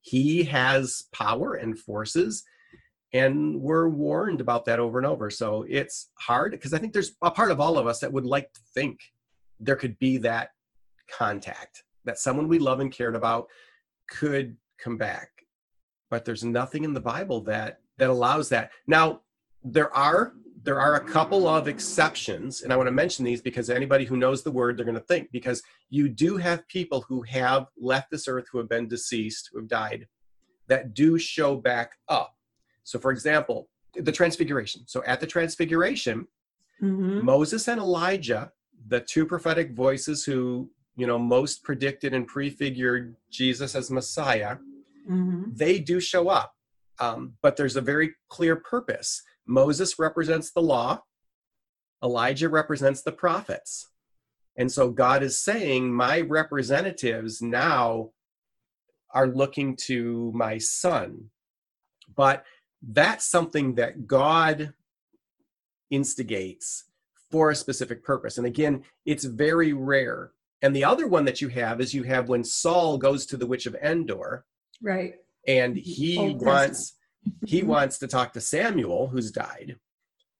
he 0.00 0.44
has 0.44 1.04
power 1.12 1.54
and 1.54 1.78
forces 1.78 2.44
and 3.14 3.60
we're 3.60 3.88
warned 3.88 4.40
about 4.40 4.64
that 4.64 4.80
over 4.80 4.98
and 4.98 5.06
over. 5.06 5.30
So 5.30 5.64
it's 5.68 6.10
hard 6.18 6.50
because 6.50 6.74
i 6.74 6.78
think 6.78 6.92
there's 6.92 7.12
a 7.22 7.30
part 7.30 7.52
of 7.52 7.60
all 7.60 7.78
of 7.78 7.86
us 7.86 8.00
that 8.00 8.12
would 8.12 8.26
like 8.26 8.52
to 8.52 8.60
think 8.74 8.98
there 9.60 9.76
could 9.76 9.98
be 9.98 10.18
that 10.18 10.50
contact 11.10 11.84
that 12.04 12.18
someone 12.18 12.48
we 12.48 12.58
love 12.58 12.80
and 12.80 12.92
cared 12.92 13.16
about 13.16 13.46
could 14.10 14.56
come 14.78 14.98
back. 14.98 15.30
But 16.10 16.24
there's 16.24 16.44
nothing 16.44 16.84
in 16.84 16.92
the 16.92 17.00
bible 17.00 17.40
that 17.42 17.78
that 17.98 18.10
allows 18.10 18.48
that. 18.50 18.72
Now 18.86 19.20
there 19.62 19.94
are 19.96 20.34
there 20.64 20.80
are 20.80 20.96
a 20.96 21.00
couple 21.00 21.46
of 21.46 21.68
exceptions 21.68 22.62
and 22.62 22.72
i 22.72 22.76
want 22.76 22.86
to 22.86 22.92
mention 22.92 23.24
these 23.24 23.40
because 23.40 23.70
anybody 23.70 24.04
who 24.04 24.16
knows 24.16 24.42
the 24.42 24.50
word 24.50 24.76
they're 24.76 24.84
going 24.84 24.94
to 24.94 25.00
think 25.00 25.30
because 25.30 25.62
you 25.90 26.08
do 26.08 26.36
have 26.36 26.66
people 26.68 27.02
who 27.02 27.22
have 27.22 27.66
left 27.78 28.10
this 28.10 28.26
earth 28.26 28.46
who 28.50 28.58
have 28.58 28.68
been 28.68 28.88
deceased 28.88 29.50
who 29.52 29.58
have 29.58 29.68
died 29.68 30.06
that 30.66 30.94
do 30.94 31.18
show 31.18 31.54
back 31.54 31.92
up 32.08 32.34
so, 32.84 32.98
for 32.98 33.10
example, 33.10 33.68
the 33.94 34.12
transfiguration. 34.12 34.82
So, 34.86 35.02
at 35.04 35.20
the 35.20 35.26
transfiguration, 35.26 36.28
mm-hmm. 36.80 37.24
Moses 37.24 37.66
and 37.66 37.80
Elijah, 37.80 38.52
the 38.86 39.00
two 39.00 39.26
prophetic 39.26 39.72
voices 39.72 40.24
who, 40.24 40.70
you 40.94 41.06
know, 41.06 41.18
most 41.18 41.64
predicted 41.64 42.14
and 42.14 42.26
prefigured 42.26 43.16
Jesus 43.30 43.74
as 43.74 43.90
Messiah, 43.90 44.58
mm-hmm. 45.10 45.44
they 45.52 45.78
do 45.78 45.98
show 45.98 46.28
up. 46.28 46.54
Um, 47.00 47.34
but 47.42 47.56
there's 47.56 47.76
a 47.76 47.80
very 47.80 48.14
clear 48.28 48.54
purpose. 48.54 49.22
Moses 49.46 49.98
represents 49.98 50.50
the 50.50 50.62
law, 50.62 51.02
Elijah 52.02 52.48
represents 52.48 53.02
the 53.02 53.12
prophets. 53.12 53.88
And 54.56 54.70
so 54.70 54.90
God 54.90 55.22
is 55.22 55.38
saying, 55.38 55.92
My 55.92 56.20
representatives 56.20 57.42
now 57.42 58.10
are 59.12 59.26
looking 59.26 59.76
to 59.76 60.32
my 60.34 60.58
son. 60.58 61.30
But 62.14 62.44
that's 62.82 63.24
something 63.24 63.76
that 63.76 64.06
God 64.06 64.74
instigates 65.90 66.84
for 67.30 67.50
a 67.50 67.56
specific 67.56 68.04
purpose. 68.04 68.38
And 68.38 68.46
again, 68.46 68.84
it's 69.06 69.24
very 69.24 69.72
rare. 69.72 70.32
And 70.62 70.74
the 70.74 70.84
other 70.84 71.06
one 71.06 71.24
that 71.24 71.40
you 71.40 71.48
have 71.48 71.80
is 71.80 71.94
you 71.94 72.02
have 72.04 72.28
when 72.28 72.44
Saul 72.44 72.98
goes 72.98 73.26
to 73.26 73.36
the 73.36 73.46
witch 73.46 73.66
of 73.66 73.74
Endor. 73.76 74.44
Right. 74.82 75.14
And 75.46 75.76
he 75.76 76.18
Old 76.18 76.44
wants 76.44 76.94
he 77.46 77.60
mm-hmm. 77.60 77.68
wants 77.68 77.98
to 77.98 78.06
talk 78.06 78.32
to 78.32 78.40
Samuel 78.40 79.08
who's 79.08 79.30
died. 79.30 79.76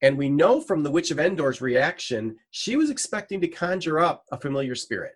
And 0.03 0.19
we 0.19 0.29
know 0.29 0.61
from 0.61 0.83
the 0.83 0.91
witch 0.91 1.11
of 1.11 1.19
Endor's 1.19 1.61
reaction, 1.61 2.37
she 2.51 2.77
was 2.77 2.91
expecting 2.91 3.41
to 3.41 3.49
conjure 3.49 4.01
up 4.01 4.25
a 4.31 4.39
familiar 4.39 4.75
spirit 4.75 5.15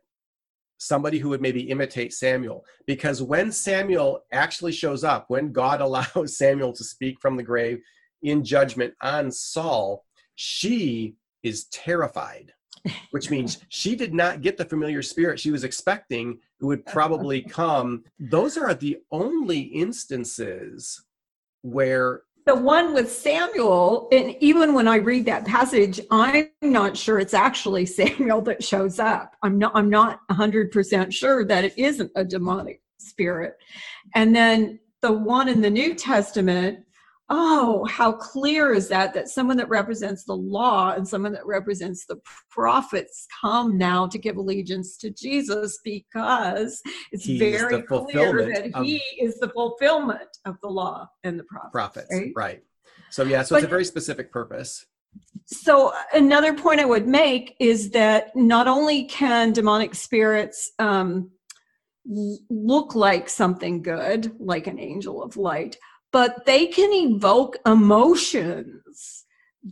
somebody 0.78 1.18
who 1.18 1.28
would 1.28 1.42
maybe 1.42 1.70
imitate 1.70 2.12
Samuel. 2.14 2.64
Because 2.86 3.20
when 3.20 3.52
Samuel 3.52 4.22
actually 4.32 4.72
shows 4.72 5.04
up, 5.04 5.26
when 5.28 5.52
God 5.52 5.80
allows 5.82 6.38
Samuel 6.38 6.72
to 6.72 6.84
speak 6.84 7.20
from 7.20 7.36
the 7.36 7.42
grave 7.42 7.80
in 8.22 8.44
judgment 8.44 8.94
on 9.02 9.30
Saul, 9.30 10.04
she 10.36 11.16
is 11.42 11.66
terrified, 11.66 12.52
which 13.10 13.30
means 13.32 13.58
she 13.68 13.94
did 13.94 14.14
not 14.14 14.40
get 14.40 14.56
the 14.56 14.64
familiar 14.64 15.02
spirit 15.02 15.40
she 15.40 15.50
was 15.50 15.64
expecting 15.64 16.38
who 16.60 16.68
would 16.68 16.86
probably 16.86 17.42
come. 17.42 18.04
Those 18.18 18.56
are 18.56 18.74
the 18.74 18.98
only 19.10 19.60
instances 19.60 21.04
where 21.62 22.22
the 22.48 22.54
one 22.54 22.94
with 22.94 23.12
Samuel, 23.12 24.08
and 24.10 24.34
even 24.40 24.72
when 24.72 24.88
I 24.88 24.96
read 24.96 25.26
that 25.26 25.44
passage, 25.44 26.00
I'm 26.10 26.48
not 26.62 26.96
sure 26.96 27.18
it's 27.18 27.34
actually 27.34 27.84
Samuel 28.00 28.40
that 28.42 28.64
shows 28.64 28.98
up. 28.98 29.34
I'm 29.42 29.58
not 29.58 29.72
I'm 29.74 29.90
not 29.90 30.20
100% 30.30 31.12
sure 31.12 31.44
that 31.44 31.64
it 31.64 31.74
isn't 31.76 32.10
a 32.16 32.24
demonic 32.24 32.80
spirit. 32.98 33.56
And 34.14 34.34
then 34.34 34.80
the 35.02 35.12
one 35.12 35.48
in 35.48 35.60
the 35.60 35.68
New 35.70 35.94
Testament 35.94 36.80
oh, 37.30 37.84
how 37.84 38.12
clear 38.12 38.72
is 38.72 38.88
that? 38.88 39.12
That 39.14 39.28
someone 39.28 39.56
that 39.58 39.68
represents 39.68 40.24
the 40.24 40.36
law 40.36 40.92
and 40.92 41.06
someone 41.06 41.32
that 41.32 41.46
represents 41.46 42.06
the 42.06 42.16
prophets 42.50 43.26
come 43.40 43.76
now 43.76 44.06
to 44.06 44.18
give 44.18 44.36
allegiance 44.36 44.96
to 44.98 45.10
Jesus 45.10 45.78
because 45.84 46.80
it's 47.12 47.24
He's 47.24 47.38
very 47.38 47.82
clear 47.82 48.50
that 48.52 48.70
of, 48.74 48.84
he 48.84 49.02
is 49.20 49.38
the 49.38 49.48
fulfillment 49.50 50.28
of 50.44 50.56
the 50.62 50.68
law 50.68 51.08
and 51.24 51.38
the 51.38 51.44
prophets. 51.44 51.72
Prophets, 51.72 52.08
right? 52.12 52.32
right. 52.34 52.62
So, 53.10 53.24
yeah, 53.24 53.42
so 53.42 53.54
but, 53.54 53.58
it's 53.58 53.66
a 53.66 53.70
very 53.70 53.84
specific 53.84 54.32
purpose. 54.32 54.86
So, 55.46 55.92
another 56.12 56.54
point 56.54 56.80
I 56.80 56.84
would 56.84 57.08
make 57.08 57.56
is 57.58 57.90
that 57.90 58.34
not 58.36 58.68
only 58.68 59.04
can 59.04 59.52
demonic 59.52 59.94
spirits 59.94 60.72
um, 60.78 61.30
look 62.06 62.94
like 62.94 63.28
something 63.28 63.82
good, 63.82 64.32
like 64.38 64.66
an 64.66 64.78
angel 64.78 65.22
of 65.22 65.36
light, 65.36 65.76
but 66.12 66.46
they 66.46 66.66
can 66.66 66.92
evoke 66.92 67.56
emotions 67.66 69.24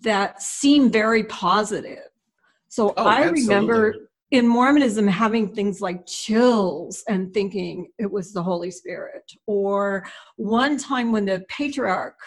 that 0.03 0.43
seem 0.43 0.91
very 0.91 1.25
positive. 1.25 2.09
So 2.69 2.93
oh, 2.97 3.07
I 3.07 3.23
absolutely. 3.23 3.43
remember 3.43 3.95
in 4.31 4.47
Mormonism 4.47 5.07
having 5.07 5.55
things 5.55 5.81
like 5.81 6.07
chills 6.07 7.03
and 7.09 7.33
thinking 7.33 7.89
it 7.99 8.11
was 8.11 8.33
the 8.33 8.43
Holy 8.43 8.71
Spirit. 8.71 9.31
Or 9.47 10.07
one 10.37 10.77
time 10.77 11.13
when 11.13 11.25
the 11.25 11.45
patriarch 11.49 12.19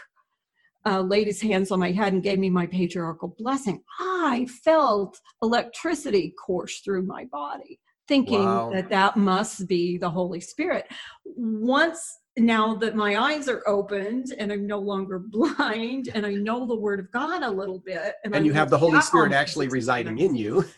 uh, 0.86 1.02
laid 1.02 1.28
his 1.28 1.42
hands 1.42 1.72
on 1.72 1.80
my 1.80 1.92
head 1.92 2.14
and 2.14 2.24
gave 2.24 2.40
me 2.40 2.50
my 2.50 2.66
patriarchal 2.66 3.36
blessing, 3.38 3.84
I 4.00 4.48
felt 4.64 5.20
electricity 5.44 6.34
course 6.44 6.80
through 6.80 7.04
my 7.04 7.26
body 7.26 7.80
thinking 8.08 8.44
wow. 8.44 8.72
that 8.74 8.90
that 8.90 9.16
must 9.16 9.68
be 9.68 9.98
the 9.98 10.10
Holy 10.10 10.40
Spirit. 10.40 10.88
once 11.26 12.19
now 12.38 12.76
that 12.76 12.96
my 12.96 13.18
eyes 13.18 13.50
are 13.50 13.68
opened 13.68 14.34
and 14.38 14.52
I'm 14.52 14.66
no 14.66 14.80
longer 14.80 15.20
blind 15.20 16.10
and 16.14 16.26
I 16.26 16.34
know 16.34 16.66
the 16.66 16.76
word 16.76 17.00
of 17.00 17.12
God 17.12 17.44
a 17.44 17.50
little 17.50 17.80
bit 17.80 18.16
and, 18.24 18.36
and 18.36 18.46
you 18.46 18.54
have 18.54 18.70
the 18.70 18.78
Holy 18.78 19.02
Spirit 19.02 19.34
actually 19.34 19.68
residing 19.68 20.20
in 20.20 20.36
you. 20.36 20.66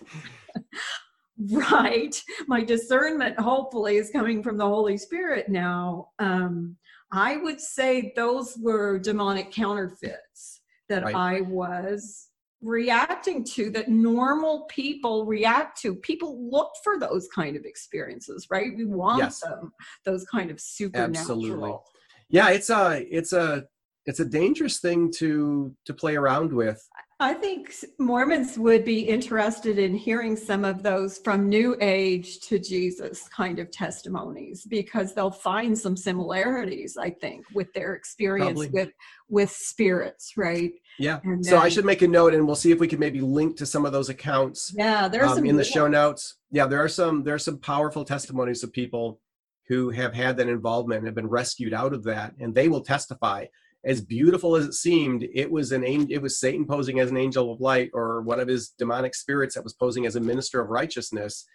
Right. 1.50 2.22
My 2.46 2.63
discernment 2.63 3.39
hopefully 3.39 3.96
is 3.98 4.12
coming 4.12 4.43
from 4.43 4.58
the 4.58 4.65
Holy 4.65 4.96
Spirit 4.96 5.50
now. 5.50 6.10
Um 6.20 6.77
I 7.12 7.38
would 7.38 7.60
say 7.60 8.13
those 8.15 8.58
were 8.60 9.00
demonic 9.00 9.51
counterfeits 9.51 10.62
that 10.88 11.03
right. 11.03 11.15
I 11.15 11.41
was 11.41 12.27
reacting 12.62 13.44
to 13.44 13.70
that 13.72 13.89
normal 13.89 14.65
people 14.70 15.25
react 15.25 15.82
to 15.82 15.96
people 15.96 16.50
look 16.50 16.72
for 16.84 17.00
those 17.00 17.27
kind 17.34 17.56
of 17.56 17.65
experiences 17.65 18.48
right 18.51 18.77
we 18.77 18.86
want 18.86 19.20
yes. 19.20 19.39
them 19.39 19.72
those 20.06 20.24
kind 20.25 20.51
of 20.51 20.60
supernatural 20.60 21.20
absolutely 21.20 21.74
yeah 22.30 22.50
it's 22.50 22.70
a 22.70 23.03
it's 23.10 23.34
a 23.34 23.63
it's 24.06 24.20
a 24.20 24.25
dangerous 24.25 24.80
thing 24.80 25.12
to 25.12 25.75
to 25.86 25.94
play 25.94 26.15
around 26.15 26.53
with 26.53 26.88
I 27.22 27.36
think 27.36 27.72
Mormons 28.00 28.58
would 28.58 28.84
be 28.84 29.01
interested 29.01 29.77
in 29.77 29.94
hearing 29.94 30.36
some 30.36 30.65
of 30.65 30.82
those 30.82 31.20
from 31.20 31.48
New 31.48 31.77
Age 31.80 32.39
to 32.48 32.58
Jesus 32.58 33.30
kind 33.30 33.60
of 33.60 33.70
testimonies 33.70 34.65
because 34.65 35.13
they'll 35.13 35.30
find 35.30 35.77
some 35.77 35.96
similarities, 35.96 36.98
I 36.98 37.12
think, 37.12 37.46
with 37.53 37.72
their 37.74 37.94
experience 37.94 38.60
Probably. 38.60 38.70
with 38.70 38.89
with 39.30 39.51
spirits, 39.51 40.34
right? 40.36 40.72
Yeah. 41.01 41.20
And 41.24 41.46
so 41.46 41.58
I 41.58 41.70
should 41.70 41.86
make 41.86 42.01
a 42.01 42.08
note, 42.08 42.34
and 42.34 42.46
we'll 42.46 42.55
see 42.55 42.72
if 42.72 42.79
we 42.79 42.88
can 42.88 43.00
maybe 43.00 43.22
link 43.22 43.58
to 43.58 43.65
some 43.65 43.86
of 43.86 43.91
those 43.91 44.10
accounts. 44.10 44.74
Yeah, 44.75 45.08
there's 45.08 45.31
um, 45.31 45.46
in 45.46 45.55
the 45.55 45.63
show 45.63 45.88
notes. 45.88 46.36
Yeah, 46.51 46.67
there 46.67 46.84
are 46.84 46.89
some 46.89 47.24
there 47.24 47.36
are 47.36 47.39
some 47.39 47.58
powerful 47.58 48.05
testimonies 48.05 48.63
of 48.63 48.72
people 48.72 49.20
who 49.67 49.89
have 49.89 50.13
had 50.13 50.38
that 50.38 50.50
involvement 50.50 51.00
and 51.00 51.08
have 51.08 51.15
been 51.15 51.29
rescued 51.29 51.74
out 51.74 51.93
of 51.93 52.03
that, 52.03 52.34
and 52.39 52.53
they 52.53 52.67
will 52.67 52.81
testify 52.81 53.46
as 53.84 54.01
beautiful 54.01 54.55
as 54.55 54.65
it 54.65 54.74
seemed, 54.74 55.27
it 55.34 55.51
was 55.51 55.72
an 55.72 55.84
it 55.84 56.22
was 56.22 56.39
Satan 56.39 56.65
posing 56.65 57.00
as 57.00 57.10
an 57.10 57.17
angel 57.17 57.51
of 57.51 57.62
light 57.62 57.89
or 57.93 58.22
one 58.22 58.39
of 58.39 58.48
his 58.48 58.70
demonic 58.70 59.15
spirits 59.15 59.55
that 59.55 59.63
was 59.63 59.74
posing 59.74 60.05
as 60.05 60.15
a 60.15 60.20
minister 60.20 60.62
of 60.62 60.70
righteousness. 60.70 61.46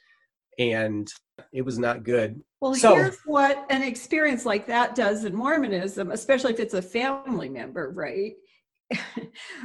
And 0.58 1.06
it 1.52 1.62
was 1.62 1.78
not 1.78 2.02
good. 2.02 2.40
Well, 2.60 2.74
so, 2.74 2.94
here's 2.94 3.18
what 3.26 3.64
an 3.68 3.82
experience 3.82 4.46
like 4.46 4.66
that 4.66 4.94
does 4.94 5.24
in 5.24 5.34
Mormonism, 5.34 6.10
especially 6.10 6.54
if 6.54 6.60
it's 6.60 6.74
a 6.74 6.80
family 6.80 7.50
member, 7.50 7.90
right? 7.90 8.32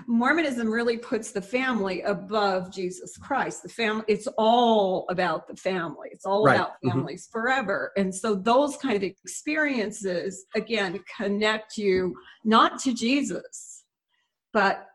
Mormonism 0.08 0.70
really 0.70 0.98
puts 0.98 1.32
the 1.32 1.42
family 1.42 2.02
above 2.02 2.74
Jesus 2.74 3.18
Christ. 3.18 3.64
The 3.64 3.70
family, 3.70 4.04
it's 4.08 4.28
all 4.38 5.06
about 5.10 5.48
the 5.48 5.56
family. 5.56 6.10
It's 6.12 6.26
all 6.26 6.44
right. 6.44 6.56
about 6.56 6.72
mm-hmm. 6.72 6.90
families 6.90 7.28
mm-hmm. 7.28 7.40
forever. 7.40 7.92
And 7.98 8.14
so 8.14 8.36
those 8.36 8.78
kind 8.78 8.96
of 8.96 9.04
experiences, 9.04 10.46
again, 10.56 11.04
connect 11.18 11.78
you 11.78 12.16
not 12.44 12.80
to 12.80 12.94
Jesus, 12.94 13.84
but 14.54 14.88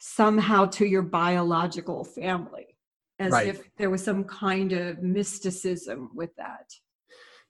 somehow 0.00 0.66
to 0.66 0.86
your 0.86 1.02
biological 1.02 2.04
family, 2.04 2.76
as 3.18 3.32
right. 3.32 3.48
if 3.48 3.62
there 3.76 3.90
was 3.90 4.02
some 4.02 4.24
kind 4.24 4.72
of 4.72 5.02
mysticism 5.02 6.10
with 6.14 6.34
that. 6.36 6.70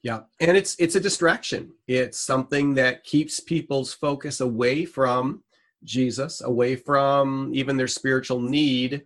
Yeah, 0.03 0.21
and 0.39 0.57
it's 0.57 0.75
it's 0.79 0.95
a 0.95 0.99
distraction. 0.99 1.73
It's 1.87 2.17
something 2.17 2.73
that 2.73 3.03
keeps 3.03 3.39
people's 3.39 3.93
focus 3.93 4.41
away 4.41 4.83
from 4.85 5.43
Jesus, 5.83 6.41
away 6.41 6.75
from 6.75 7.51
even 7.53 7.77
their 7.77 7.87
spiritual 7.87 8.39
need, 8.39 9.03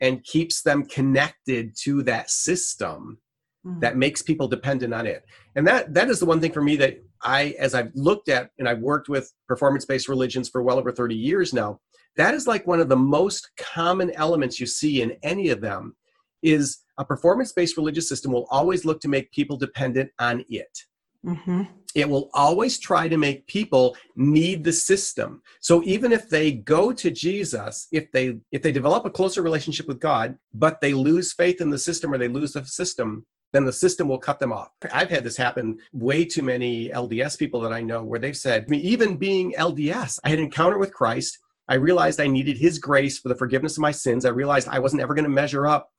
and 0.00 0.24
keeps 0.24 0.62
them 0.62 0.84
connected 0.84 1.74
to 1.82 2.02
that 2.02 2.30
system 2.30 3.18
mm-hmm. 3.66 3.80
that 3.80 3.96
makes 3.96 4.22
people 4.22 4.48
dependent 4.48 4.92
on 4.92 5.06
it. 5.06 5.24
And 5.54 5.66
that 5.66 5.94
that 5.94 6.08
is 6.08 6.20
the 6.20 6.26
one 6.26 6.40
thing 6.40 6.52
for 6.52 6.62
me 6.62 6.76
that 6.76 7.02
I, 7.22 7.54
as 7.58 7.74
I've 7.74 7.92
looked 7.94 8.28
at 8.28 8.50
and 8.58 8.68
I've 8.68 8.80
worked 8.80 9.08
with 9.08 9.32
performance-based 9.48 10.08
religions 10.08 10.48
for 10.48 10.62
well 10.62 10.78
over 10.78 10.92
30 10.92 11.14
years 11.14 11.52
now, 11.52 11.80
that 12.16 12.34
is 12.34 12.46
like 12.46 12.66
one 12.66 12.80
of 12.80 12.88
the 12.88 12.96
most 12.96 13.50
common 13.58 14.10
elements 14.12 14.60
you 14.60 14.66
see 14.66 15.02
in 15.02 15.16
any 15.22 15.50
of 15.50 15.60
them 15.60 15.96
is 16.42 16.78
a 16.98 17.04
performance-based 17.04 17.76
religious 17.76 18.08
system 18.08 18.32
will 18.32 18.46
always 18.50 18.84
look 18.84 19.00
to 19.00 19.08
make 19.08 19.32
people 19.32 19.56
dependent 19.56 20.10
on 20.18 20.44
it. 20.48 20.78
Mm-hmm. 21.24 21.62
It 21.94 22.08
will 22.08 22.28
always 22.34 22.78
try 22.78 23.08
to 23.08 23.16
make 23.16 23.46
people 23.46 23.96
need 24.16 24.64
the 24.64 24.72
system. 24.72 25.42
So 25.60 25.82
even 25.84 26.12
if 26.12 26.28
they 26.28 26.52
go 26.52 26.92
to 26.92 27.10
Jesus, 27.10 27.88
if 27.90 28.12
they 28.12 28.36
if 28.52 28.62
they 28.62 28.72
develop 28.72 29.06
a 29.06 29.10
closer 29.10 29.42
relationship 29.42 29.88
with 29.88 29.98
God, 29.98 30.36
but 30.52 30.80
they 30.80 30.92
lose 30.92 31.32
faith 31.32 31.60
in 31.60 31.70
the 31.70 31.78
system 31.78 32.12
or 32.12 32.18
they 32.18 32.28
lose 32.28 32.52
the 32.52 32.64
system, 32.66 33.24
then 33.52 33.64
the 33.64 33.72
system 33.72 34.08
will 34.08 34.18
cut 34.18 34.38
them 34.38 34.52
off. 34.52 34.68
I've 34.92 35.08
had 35.08 35.24
this 35.24 35.36
happen 35.36 35.78
way 35.92 36.26
too 36.26 36.42
many 36.42 36.90
LDS 36.90 37.38
people 37.38 37.60
that 37.62 37.72
I 37.72 37.80
know 37.80 38.02
where 38.02 38.20
they've 38.20 38.36
said, 38.36 38.70
even 38.70 39.16
being 39.16 39.52
LDS, 39.52 40.18
I 40.24 40.30
had 40.30 40.38
an 40.38 40.44
encounter 40.44 40.78
with 40.78 40.92
Christ. 40.92 41.38
I 41.68 41.74
realized 41.74 42.20
I 42.20 42.26
needed 42.26 42.58
his 42.58 42.78
grace 42.78 43.18
for 43.18 43.28
the 43.28 43.34
forgiveness 43.34 43.76
of 43.76 43.82
my 43.82 43.90
sins. 43.90 44.24
I 44.24 44.30
realized 44.30 44.68
I 44.68 44.78
wasn't 44.78 45.02
ever 45.02 45.14
going 45.14 45.24
to 45.24 45.30
measure 45.30 45.66
up. 45.66 45.90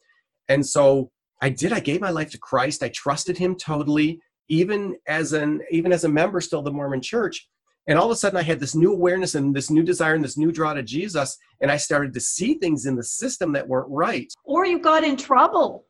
And 0.47 0.65
so 0.65 1.12
I 1.41 1.49
did. 1.49 1.73
I 1.73 1.80
gave 1.80 2.01
my 2.01 2.10
life 2.10 2.32
to 2.32 2.38
Christ. 2.38 2.84
I 2.84 2.89
trusted 2.89 3.38
him 3.38 3.56
totally 3.56 4.21
even 4.47 4.97
as 5.07 5.33
an 5.33 5.62
even 5.71 5.91
as 5.91 6.03
a 6.03 6.10
member 6.10 6.41
still 6.41 6.60
of 6.60 6.65
the 6.65 6.71
Mormon 6.71 7.01
church. 7.01 7.49
And 7.88 7.97
all 7.97 8.05
of 8.05 8.12
a 8.12 8.15
sudden 8.15 8.38
I 8.38 8.43
had 8.43 8.60
this 8.60 8.75
new 8.75 8.91
awareness 8.91 9.36
and 9.36 9.55
this 9.55 9.69
new 9.69 9.83
desire 9.83 10.13
and 10.13 10.23
this 10.23 10.38
new 10.38 10.51
draw 10.51 10.73
to 10.73 10.83
Jesus. 10.83 11.38
And 11.62 11.71
I 11.71 11.77
started 11.77 12.13
to 12.13 12.19
see 12.19 12.55
things 12.55 12.86
in 12.86 12.95
the 12.95 13.03
system 13.03 13.53
that 13.53 13.67
weren't 13.67 13.89
right. 13.89 14.31
Or 14.43 14.65
you 14.65 14.79
got 14.79 15.05
in 15.05 15.15
trouble. 15.15 15.86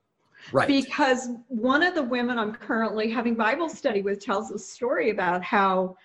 Right. 0.52 0.68
Because 0.68 1.30
one 1.48 1.82
of 1.82 1.96
the 1.96 2.04
women 2.04 2.38
I'm 2.38 2.54
currently 2.54 3.10
having 3.10 3.36
Bible 3.36 3.68
study 3.68 4.04
with 4.04 4.24
tells 4.24 4.52
a 4.52 4.60
story 4.60 5.10
about 5.10 5.44
how 5.44 5.96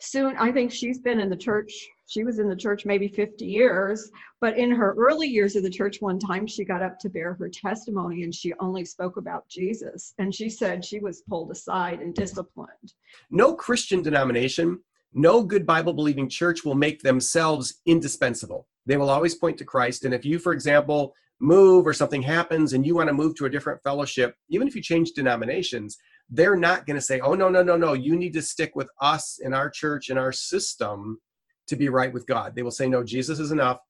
soon 0.00 0.36
I 0.36 0.52
think 0.52 0.72
she's 0.72 0.98
been 0.98 1.20
in 1.20 1.28
the 1.28 1.36
church 1.36 1.86
she 2.06 2.24
was 2.24 2.38
in 2.38 2.48
the 2.48 2.56
church 2.56 2.86
maybe 2.86 3.08
50 3.08 3.44
years 3.44 4.10
but 4.40 4.56
in 4.56 4.70
her 4.70 4.94
early 4.96 5.26
years 5.26 5.56
of 5.56 5.62
the 5.62 5.70
church 5.70 6.00
one 6.00 6.18
time 6.18 6.46
she 6.46 6.64
got 6.64 6.82
up 6.82 6.98
to 7.00 7.08
bear 7.08 7.34
her 7.34 7.48
testimony 7.48 8.22
and 8.22 8.34
she 8.34 8.52
only 8.60 8.84
spoke 8.84 9.16
about 9.16 9.48
jesus. 9.48 10.14
And 10.18 10.34
she 10.34 10.48
said 10.48 10.84
she 10.84 11.00
was 11.00 11.22
pulled 11.22 11.50
aside 11.50 12.00
and 12.00 12.14
disciplined. 12.14 12.94
No 13.30 13.54
christian 13.54 14.02
denomination 14.02 14.80
no 15.12 15.42
good 15.42 15.66
bible 15.66 15.92
believing 15.92 16.28
church 16.28 16.64
will 16.64 16.74
make 16.74 17.02
themselves 17.02 17.80
indispensable. 17.86 18.68
They 18.84 18.96
will 18.96 19.10
always 19.10 19.34
point 19.34 19.58
to 19.58 19.64
christ. 19.64 20.04
And 20.04 20.14
if 20.14 20.24
you 20.24 20.38
for 20.38 20.52
example 20.52 21.14
move 21.40 21.86
or 21.86 21.92
something 21.92 22.22
happens 22.22 22.72
and 22.72 22.86
you 22.86 22.94
want 22.94 23.08
to 23.08 23.14
move 23.14 23.34
to 23.34 23.44
a 23.44 23.50
different 23.50 23.82
fellowship 23.82 24.34
even 24.48 24.66
if 24.66 24.74
you 24.74 24.80
change 24.80 25.12
denominations 25.12 25.98
they're 26.30 26.56
not 26.56 26.86
going 26.86 26.94
to 26.94 27.00
say 27.00 27.20
oh 27.20 27.34
no 27.34 27.50
no 27.50 27.62
no 27.62 27.76
no 27.76 27.92
you 27.92 28.16
need 28.16 28.32
to 28.32 28.40
stick 28.40 28.74
with 28.74 28.88
us 29.02 29.38
in 29.42 29.52
our 29.52 29.68
church 29.68 30.08
in 30.08 30.16
our 30.16 30.32
system 30.32 31.20
to 31.68 31.76
be 31.76 31.88
right 31.88 32.12
with 32.12 32.26
God. 32.26 32.54
They 32.54 32.62
will 32.62 32.70
say, 32.70 32.88
no, 32.88 33.02
Jesus 33.02 33.38
is 33.38 33.52
enough, 33.52 33.80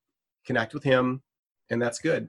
connect 0.44 0.74
with 0.74 0.84
Him, 0.84 1.22
and 1.70 1.80
that's 1.80 1.98
good. 1.98 2.28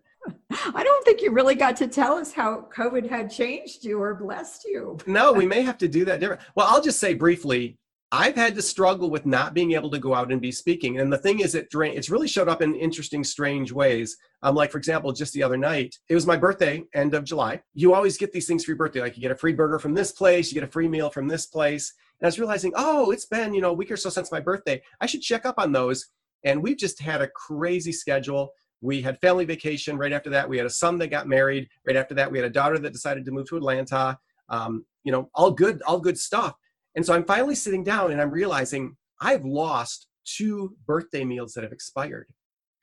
I 0.52 0.84
don't 0.84 1.06
think 1.06 1.22
you 1.22 1.32
really 1.32 1.56
got 1.56 1.78
to 1.78 1.88
tell 1.88 2.16
us 2.16 2.34
how 2.34 2.68
COVID 2.76 3.10
had 3.10 3.32
changed 3.32 3.84
you 3.86 4.02
or 4.02 4.14
blessed 4.14 4.66
you. 4.66 4.98
no, 5.08 5.32
we 5.32 5.46
may 5.46 5.62
have 5.62 5.78
to 5.80 5.88
do 5.88 6.04
that 6.06 6.20
different. 6.20 6.42
Well, 6.56 6.68
I'll 6.70 6.82
just 6.82 7.00
say 7.00 7.14
briefly, 7.14 7.78
I've 8.12 8.36
had 8.36 8.56
to 8.56 8.62
struggle 8.62 9.10
with 9.10 9.26
not 9.26 9.54
being 9.54 9.74
able 9.74 9.90
to 9.92 10.00
go 10.00 10.14
out 10.14 10.32
and 10.32 10.42
be 10.42 10.52
speaking. 10.52 11.00
And 11.00 11.12
the 11.12 11.18
thing 11.18 11.42
is, 11.42 11.56
it 11.56 11.70
drain, 11.70 11.98
it's 11.98 12.10
really 12.10 12.28
showed 12.28 12.48
up 12.48 12.62
in 12.62 12.74
interesting, 12.76 13.22
strange 13.24 13.74
ways. 13.74 14.18
Um, 14.44 14.56
like 14.56 14.72
for 14.72 14.78
example, 14.78 15.12
just 15.12 15.34
the 15.34 15.44
other 15.44 15.58
night, 15.58 15.98
it 16.08 16.16
was 16.16 16.26
my 16.26 16.38
birthday, 16.38 16.84
end 16.94 17.14
of 17.14 17.26
July. 17.26 17.62
You 17.74 17.94
always 17.94 18.18
get 18.18 18.32
these 18.32 18.48
things 18.48 18.64
for 18.64 18.72
your 18.72 18.78
birthday, 18.78 19.02
like 19.02 19.18
you 19.18 19.22
get 19.22 19.32
a 19.32 19.36
free 19.36 19.54
burger 19.54 19.78
from 19.78 19.94
this 19.94 20.14
place, 20.14 20.50
you 20.50 20.54
get 20.54 20.68
a 20.68 20.72
free 20.72 20.88
meal 20.88 21.10
from 21.10 21.28
this 21.28 21.48
place. 21.48 21.94
And 22.20 22.26
I 22.26 22.28
was 22.28 22.40
realizing, 22.40 22.74
oh, 22.76 23.12
it's 23.12 23.26
been, 23.26 23.54
you 23.54 23.62
know, 23.62 23.70
a 23.70 23.74
week 23.74 23.92
or 23.92 23.98
so 23.98 24.10
since 24.10 24.32
my 24.32 24.40
birthday. 24.40 24.82
I 25.02 25.06
should 25.06 25.22
check 25.22 25.46
up 25.46 25.56
on 25.58 25.72
those. 25.72 26.08
And 26.44 26.62
we've 26.62 26.78
just 26.78 27.00
had 27.00 27.22
a 27.22 27.28
crazy 27.28 27.92
schedule. 27.92 28.52
We 28.82 29.02
had 29.02 29.20
family 29.20 29.46
vacation 29.46 29.98
right 29.98 30.14
after 30.14 30.30
that. 30.32 30.48
We 30.48 30.58
had 30.58 30.66
a 30.66 30.72
son 30.72 30.98
that 31.00 31.08
got 31.08 31.28
married. 31.28 31.68
Right 31.86 31.96
after 31.96 32.16
that, 32.16 32.32
we 32.32 32.38
had 32.38 32.46
a 32.46 32.52
daughter 32.52 32.78
that 32.80 32.94
decided 32.94 33.26
to 33.26 33.32
move 33.32 33.48
to 33.50 33.58
Atlanta. 33.58 34.18
Um, 34.50 34.86
you 35.04 35.12
know, 35.12 35.30
all 35.34 35.52
good, 35.52 35.82
all 35.84 36.00
good 36.00 36.18
stuff. 36.18 36.56
And 36.96 37.06
so 37.06 37.14
I'm 37.14 37.26
finally 37.26 37.56
sitting 37.56 37.84
down 37.84 38.12
and 38.12 38.22
I'm 38.22 38.32
realizing 38.32 38.96
I've 39.22 39.46
lost 39.46 40.08
two 40.26 40.76
birthday 40.86 41.24
meals 41.24 41.54
that 41.54 41.64
have 41.64 41.74
expired. 41.74 42.28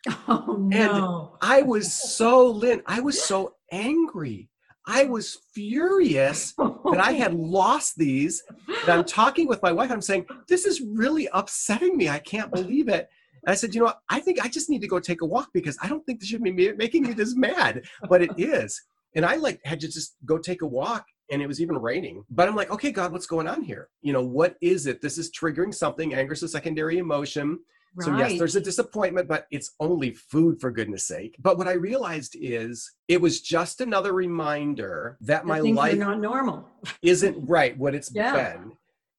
Oh 0.29 0.57
no. 0.59 1.33
And 1.41 1.51
I 1.51 1.63
was 1.63 1.93
so 1.93 2.47
Lynn, 2.47 2.83
I 2.87 3.01
was 3.01 3.23
so 3.23 3.55
angry. 3.73 4.51
I 4.87 5.05
was 5.05 5.39
furious 5.53 6.53
that 6.59 7.01
I 7.01 7.13
had 7.13 7.35
lost 7.35 7.97
these. 7.97 8.43
And 8.69 8.89
I'm 8.89 9.05
talking 9.05 9.49
with 9.49 9.63
my 9.63 9.73
wife. 9.73 9.91
I'm 9.91 10.01
saying, 10.01 10.27
this 10.49 10.67
is 10.67 10.81
really 10.81 11.29
upsetting 11.33 11.97
me. 11.97 12.09
I 12.09 12.19
can't 12.19 12.53
believe 12.53 12.89
it. 12.89 13.09
And 13.45 13.53
I 13.53 13.55
said, 13.55 13.75
you 13.75 13.81
know 13.81 13.87
what? 13.87 14.01
I 14.09 14.21
think 14.21 14.45
I 14.45 14.49
just 14.49 14.71
need 14.71 14.81
to 14.81 14.89
go 14.89 14.99
take 14.99 15.23
a 15.23 15.27
walk 15.27 15.51
because 15.53 15.79
I 15.83 15.89
don't 15.89 16.05
think 16.05 16.21
this 16.21 16.29
should 16.29 16.43
be 16.43 16.73
making 16.75 17.03
me 17.03 17.13
this 17.13 17.35
mad, 17.35 17.85
but 18.09 18.23
it 18.23 18.31
is. 18.39 18.81
And 19.15 19.25
I 19.25 19.37
like 19.37 19.61
had 19.65 19.81
to 19.81 19.89
just 19.89 20.17
go 20.25 20.39
take 20.39 20.63
a 20.63 20.67
walk 20.67 21.07
and 21.31 21.41
it 21.41 21.47
was 21.47 21.61
even 21.61 21.77
raining. 21.77 22.25
But 22.31 22.49
I'm 22.49 22.57
like, 22.57 22.71
okay, 22.71 22.91
God, 22.91 23.13
what's 23.13 23.27
going 23.27 23.49
on 23.49 23.63
here? 23.63 23.89
You 24.03 24.13
know, 24.13 24.25
what 24.25 24.57
is 24.61 24.87
it? 24.87 25.01
This 25.01 25.19
is 25.19 25.31
triggering 25.31 25.75
something. 25.75 26.15
Anger 26.15 26.33
is 26.33 26.43
a 26.43 26.49
secondary 26.49 26.99
emotion. 26.99 27.61
Right. 27.97 28.07
So 28.07 28.17
yes, 28.17 28.39
there's 28.39 28.57
a 28.57 28.61
disappointment, 28.61 29.29
but 29.29 29.47
it's 29.53 29.73
only 29.79 30.11
food 30.11 30.61
for 30.61 30.71
goodness 30.71 31.07
sake. 31.07 31.37
But 31.39 31.59
what 31.59 31.69
I 31.69 31.75
realized 31.75 32.37
is 32.41 32.91
it 33.07 33.21
was 33.21 33.41
just 33.41 33.81
another 33.81 34.13
reminder 34.13 35.17
that, 35.21 35.47
my 35.47 35.61
life 35.61 35.97
not 35.97 36.21
normal 36.21 36.69
isn't 37.03 37.37
right 37.49 37.77
what 37.79 37.95
it's 37.95 38.11
yeah. 38.13 38.33
been. 38.33 38.73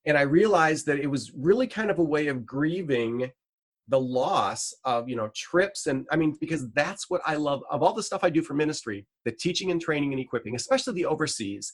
and 0.05 0.17
I 0.17 0.21
realized 0.21 0.85
that 0.87 0.99
it 0.99 1.07
was 1.07 1.31
really 1.33 1.67
kind 1.67 1.89
of 1.89 1.99
a 1.99 2.03
way 2.03 2.27
of 2.27 2.45
grieving 2.45 3.31
the 3.87 3.99
loss 3.99 4.73
of 4.83 5.07
you 5.07 5.15
know 5.15 5.29
trips 5.35 5.87
and 5.87 6.07
i 6.11 6.15
mean 6.15 6.35
because 6.39 6.71
that's 6.71 7.09
what 7.09 7.21
i 7.25 7.35
love 7.35 7.61
of 7.69 7.83
all 7.83 7.93
the 7.93 8.01
stuff 8.01 8.23
i 8.23 8.29
do 8.29 8.41
for 8.41 8.53
ministry 8.53 9.05
the 9.25 9.31
teaching 9.31 9.71
and 9.71 9.79
training 9.79 10.11
and 10.11 10.19
equipping 10.19 10.55
especially 10.55 10.93
the 10.93 11.05
overseas 11.05 11.71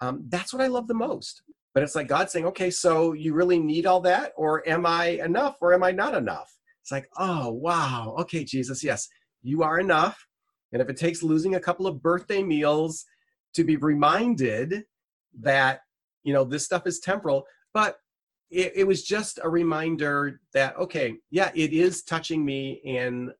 um, 0.00 0.24
that's 0.28 0.52
what 0.52 0.62
i 0.62 0.68
love 0.68 0.86
the 0.86 0.94
most 0.94 1.42
but 1.78 1.84
it's 1.84 1.94
like 1.94 2.08
god 2.08 2.28
saying 2.28 2.44
okay 2.44 2.72
so 2.72 3.12
you 3.12 3.32
really 3.32 3.60
need 3.60 3.86
all 3.86 4.00
that 4.00 4.32
or 4.36 4.68
am 4.68 4.84
i 4.84 5.10
enough 5.24 5.58
or 5.60 5.72
am 5.72 5.84
i 5.84 5.92
not 5.92 6.12
enough? 6.12 6.52
It's 6.82 6.90
like 6.90 7.08
oh 7.18 7.52
wow. 7.52 8.16
Okay 8.18 8.42
jesus 8.42 8.82
yes 8.82 9.06
you 9.44 9.62
are 9.62 9.78
enough. 9.78 10.26
And 10.72 10.82
if 10.82 10.88
it 10.88 10.96
takes 10.96 11.22
losing 11.22 11.54
a 11.54 11.60
couple 11.60 11.86
of 11.86 12.02
birthday 12.02 12.42
meals 12.42 13.04
to 13.54 13.62
be 13.62 13.76
reminded 13.76 14.86
that 15.38 15.82
you 16.24 16.32
know 16.32 16.42
this 16.42 16.64
stuff 16.64 16.84
is 16.84 16.98
temporal 16.98 17.46
but 17.72 17.98
it, 18.50 18.72
it 18.74 18.84
was 18.84 19.04
just 19.04 19.38
a 19.44 19.48
reminder 19.48 20.40
that 20.54 20.76
okay 20.78 21.14
yeah 21.30 21.52
it 21.54 21.72
is 21.72 22.02
touching 22.02 22.44
me 22.44 22.82
and 22.84 23.30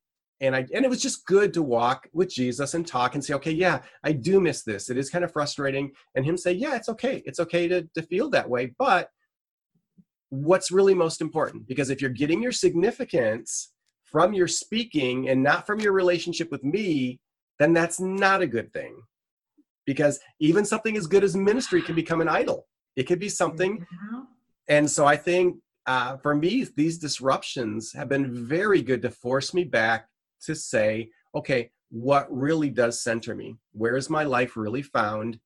and 0.40 0.54
I 0.54 0.66
and 0.74 0.84
it 0.84 0.88
was 0.88 1.02
just 1.02 1.26
good 1.26 1.52
to 1.54 1.62
walk 1.62 2.08
with 2.12 2.30
Jesus 2.30 2.74
and 2.74 2.86
talk 2.86 3.14
and 3.14 3.24
say, 3.24 3.34
okay, 3.34 3.50
yeah, 3.50 3.80
I 4.04 4.12
do 4.12 4.40
miss 4.40 4.62
this. 4.62 4.90
It 4.90 4.98
is 4.98 5.10
kind 5.10 5.24
of 5.24 5.32
frustrating. 5.32 5.92
And 6.14 6.24
him 6.24 6.36
say, 6.36 6.52
yeah, 6.52 6.76
it's 6.76 6.88
okay. 6.88 7.22
It's 7.26 7.40
okay 7.40 7.68
to, 7.68 7.88
to 7.94 8.02
feel 8.02 8.30
that 8.30 8.48
way. 8.48 8.74
But 8.78 9.10
what's 10.30 10.70
really 10.70 10.94
most 10.94 11.20
important? 11.20 11.66
Because 11.66 11.90
if 11.90 12.00
you're 12.00 12.10
getting 12.10 12.42
your 12.42 12.52
significance 12.52 13.72
from 14.04 14.32
your 14.32 14.48
speaking 14.48 15.28
and 15.28 15.42
not 15.42 15.66
from 15.66 15.80
your 15.80 15.92
relationship 15.92 16.50
with 16.50 16.64
me, 16.64 17.20
then 17.58 17.72
that's 17.72 18.00
not 18.00 18.42
a 18.42 18.46
good 18.46 18.72
thing. 18.72 19.02
Because 19.86 20.20
even 20.38 20.64
something 20.64 20.96
as 20.96 21.06
good 21.06 21.24
as 21.24 21.34
ministry 21.34 21.82
can 21.82 21.94
become 21.94 22.20
an 22.20 22.28
idol. 22.28 22.66
It 22.96 23.04
could 23.04 23.18
be 23.18 23.28
something 23.28 23.78
mm-hmm 23.78 24.20
and 24.68 24.90
so 24.90 25.06
I 25.06 25.16
think 25.16 25.56
uh, 25.86 26.18
for 26.18 26.34
me, 26.34 26.66
these 26.76 26.98
disruptions 26.98 27.92
have 27.94 28.08
been 28.08 28.46
very 28.46 28.82
good 28.82 29.02
to 29.02 29.10
force 29.10 29.54
me 29.54 29.64
back 29.64 30.06
to 30.46 30.54
say, 30.54 31.10
okay, 31.34 31.70
what 31.90 32.26
really 32.30 32.70
does 32.70 33.02
center 33.02 33.34
me? 33.34 33.56
Where 33.72 33.96
is 33.96 34.10
my 34.10 34.24
life 34.24 34.56
really 34.56 34.82
found? 34.82 35.38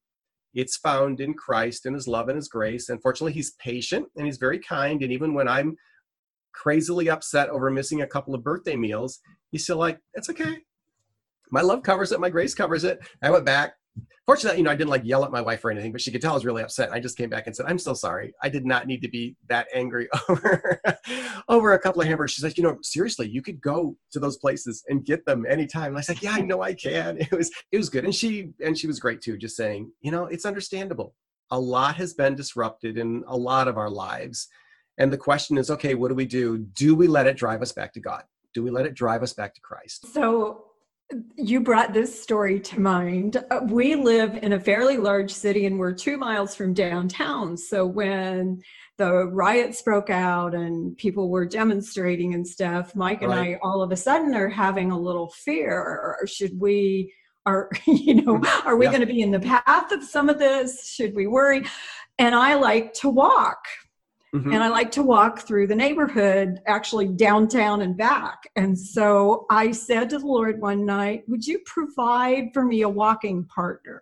It's 0.55 0.77
found 0.77 1.21
in 1.21 1.35
Christ 1.35 1.87
and 1.87 1.95
His 1.95 2.09
love 2.09 2.29
and 2.29 2.37
His 2.37 2.49
grace. 2.49 2.89
And 2.89 3.01
fortunately, 3.01 3.33
He's 3.33 3.53
patient 3.53 4.07
and 4.17 4.27
He's 4.27 4.39
very 4.39 4.59
kind. 4.59 5.03
And 5.03 5.13
even 5.13 5.35
when 5.35 5.49
I'm 5.49 5.77
crazily 6.53 7.09
upset 7.09 7.49
over 7.49 7.71
missing 7.71 8.03
a 8.03 8.07
couple 8.07 8.35
of 8.35 8.45
birthday 8.45 8.77
meals, 8.77 9.21
He's 9.51 9.65
still 9.65 9.79
like, 9.79 9.99
it's 10.15 10.29
okay. 10.31 10.59
My 11.51 11.61
love 11.61 11.83
covers 11.83 12.13
it. 12.13 12.21
My 12.21 12.31
grace 12.31 12.55
covers 12.55 12.85
it. 12.85 12.99
I 13.23 13.31
went 13.31 13.45
back, 13.45 13.75
Fortunately, 14.25 14.59
you 14.59 14.65
know, 14.65 14.71
I 14.71 14.77
didn't 14.77 14.91
like 14.91 15.05
yell 15.05 15.25
at 15.25 15.33
my 15.33 15.41
wife 15.41 15.65
or 15.65 15.71
anything, 15.71 15.91
but 15.91 16.01
she 16.01 16.13
could 16.13 16.23
tell 16.23 16.31
I 16.31 16.35
was 16.35 16.45
really 16.45 16.63
upset. 16.63 16.93
I 16.93 17.01
just 17.01 17.17
came 17.17 17.29
back 17.29 17.47
and 17.47 17.57
said, 17.57 17.67
"I'm 17.67 17.79
so 17.79 17.93
sorry. 17.93 18.33
I 18.43 18.49
did 18.49 18.65
not 18.65 18.87
need 18.87 19.03
to 19.03 19.09
be 19.09 19.37
that 19.49 19.67
angry 19.75 20.09
over 20.29 20.81
over 21.49 21.73
a 21.73 21.79
couple 21.79 22.01
of 22.01 22.07
hamburgers." 22.07 22.33
She 22.33 22.41
said, 22.41 22.57
"You 22.57 22.63
know, 22.63 22.79
seriously, 22.83 23.29
you 23.29 23.43
could 23.43 23.61
go 23.61 23.97
to 24.13 24.21
those 24.21 24.37
places 24.39 24.85
and 24.89 25.05
get 25.05 25.27
them 25.27 25.45
anytime." 25.49 25.89
And 25.89 25.99
I 25.99 26.03
said, 26.03 26.23
"Yeah, 26.23 26.33
I 26.33 26.41
know 26.41 26.63
I 26.63 26.75
can." 26.75 27.19
It 27.21 27.33
was 27.33 27.51
it 27.73 27.79
was 27.79 27.91
good, 27.91 28.05
and 28.05 28.15
she 28.15 28.51
and 28.65 28.79
she 28.79 28.87
was 28.87 29.01
great 29.01 29.21
too. 29.21 29.37
Just 29.37 29.57
saying, 29.57 29.91
you 30.01 30.13
know, 30.13 30.27
it's 30.27 30.47
understandable. 30.47 31.15
A 31.51 31.59
lot 31.59 31.97
has 31.97 32.15
been 32.15 32.35
disrupted 32.35 32.99
in 32.99 33.25
a 33.27 33.37
lot 33.37 33.67
of 33.67 33.77
our 33.77 33.91
lives, 33.91 34.49
and 34.99 35.13
the 35.13 35.19
question 35.19 35.59
is, 35.59 35.71
okay, 35.71 35.95
what 35.95 36.09
do 36.09 36.15
we 36.15 36.27
do? 36.27 36.59
Do 36.59 36.95
we 36.95 37.09
let 37.09 37.27
it 37.27 37.37
drive 37.37 37.61
us 37.61 37.73
back 37.73 37.93
to 37.95 38.01
God? 38.01 38.23
Do 38.55 38.63
we 38.63 38.71
let 38.71 38.87
it 38.87 38.95
drive 38.95 39.23
us 39.23 39.33
back 39.33 39.55
to 39.55 39.61
Christ? 39.61 40.13
So 40.13 40.67
you 41.37 41.61
brought 41.61 41.93
this 41.93 42.23
story 42.23 42.61
to 42.61 42.81
mind. 42.81 43.43
Uh, 43.51 43.61
we 43.69 43.95
live 43.95 44.39
in 44.43 44.53
a 44.53 44.61
fairly 44.61 44.97
large 44.97 45.31
city 45.31 45.67
and 45.67 45.79
we're 45.79 45.93
two 45.93 46.17
miles 46.17 46.55
from 46.55 46.75
downtown. 46.75 47.57
So 47.57 47.87
when 47.87 48.63
the 48.99 49.27
riots 49.27 49.83
broke 49.83 50.11
out 50.11 50.55
and 50.55 50.97
people 50.97 51.29
were 51.29 51.47
demonstrating 51.47 52.35
and 52.35 52.47
stuff, 52.47 52.95
Mike 52.95 53.23
and 53.23 53.31
right. 53.31 53.57
I 53.57 53.59
all 53.63 53.83
of 53.83 53.93
a 53.93 53.97
sudden 53.97 54.35
are 54.35 54.49
having 54.49 54.91
a 54.91 54.99
little 54.99 55.31
fear. 55.31 56.19
Should 56.27 56.59
we, 56.59 57.13
are 57.47 57.71
you 57.87 58.23
know, 58.23 58.41
are 58.65 58.77
we 58.77 58.87
yeah. 58.87 58.93
going 58.93 59.07
to 59.07 59.13
be 59.13 59.23
in 59.23 59.31
the 59.31 59.41
path 59.41 59.93
of 59.93 60.05
some 60.05 60.29
of 60.29 60.39
this? 60.39 60.93
Should 60.93 61.15
we 61.15 61.27
worry? 61.27 61.65
And 62.19 62.35
I 62.35 62.55
like 62.55 62.95
to 62.95 63.09
walk. 63.09 63.65
Mm-hmm. 64.35 64.53
And 64.53 64.65
I 64.65 64.69
like 64.69 64.91
to 64.93 65.03
walk 65.03 65.41
through 65.41 65.67
the 65.67 65.75
neighborhood, 65.75 66.61
actually 66.67 67.09
downtown 67.09 67.83
and 67.83 67.97
back. 67.97 68.49
And 68.57 68.79
so 68.79 69.45
I 69.51 69.73
said 69.73 70.09
to 70.11 70.19
the 70.19 70.27
Lord 70.27 70.61
one 70.61 70.87
night, 70.87 71.25
Would 71.29 71.47
you 71.47 71.61
provide 71.67 72.49
for 72.55 72.65
me 72.65 72.81
a 72.83 72.89
walking 72.89 73.45
partner? 73.45 74.01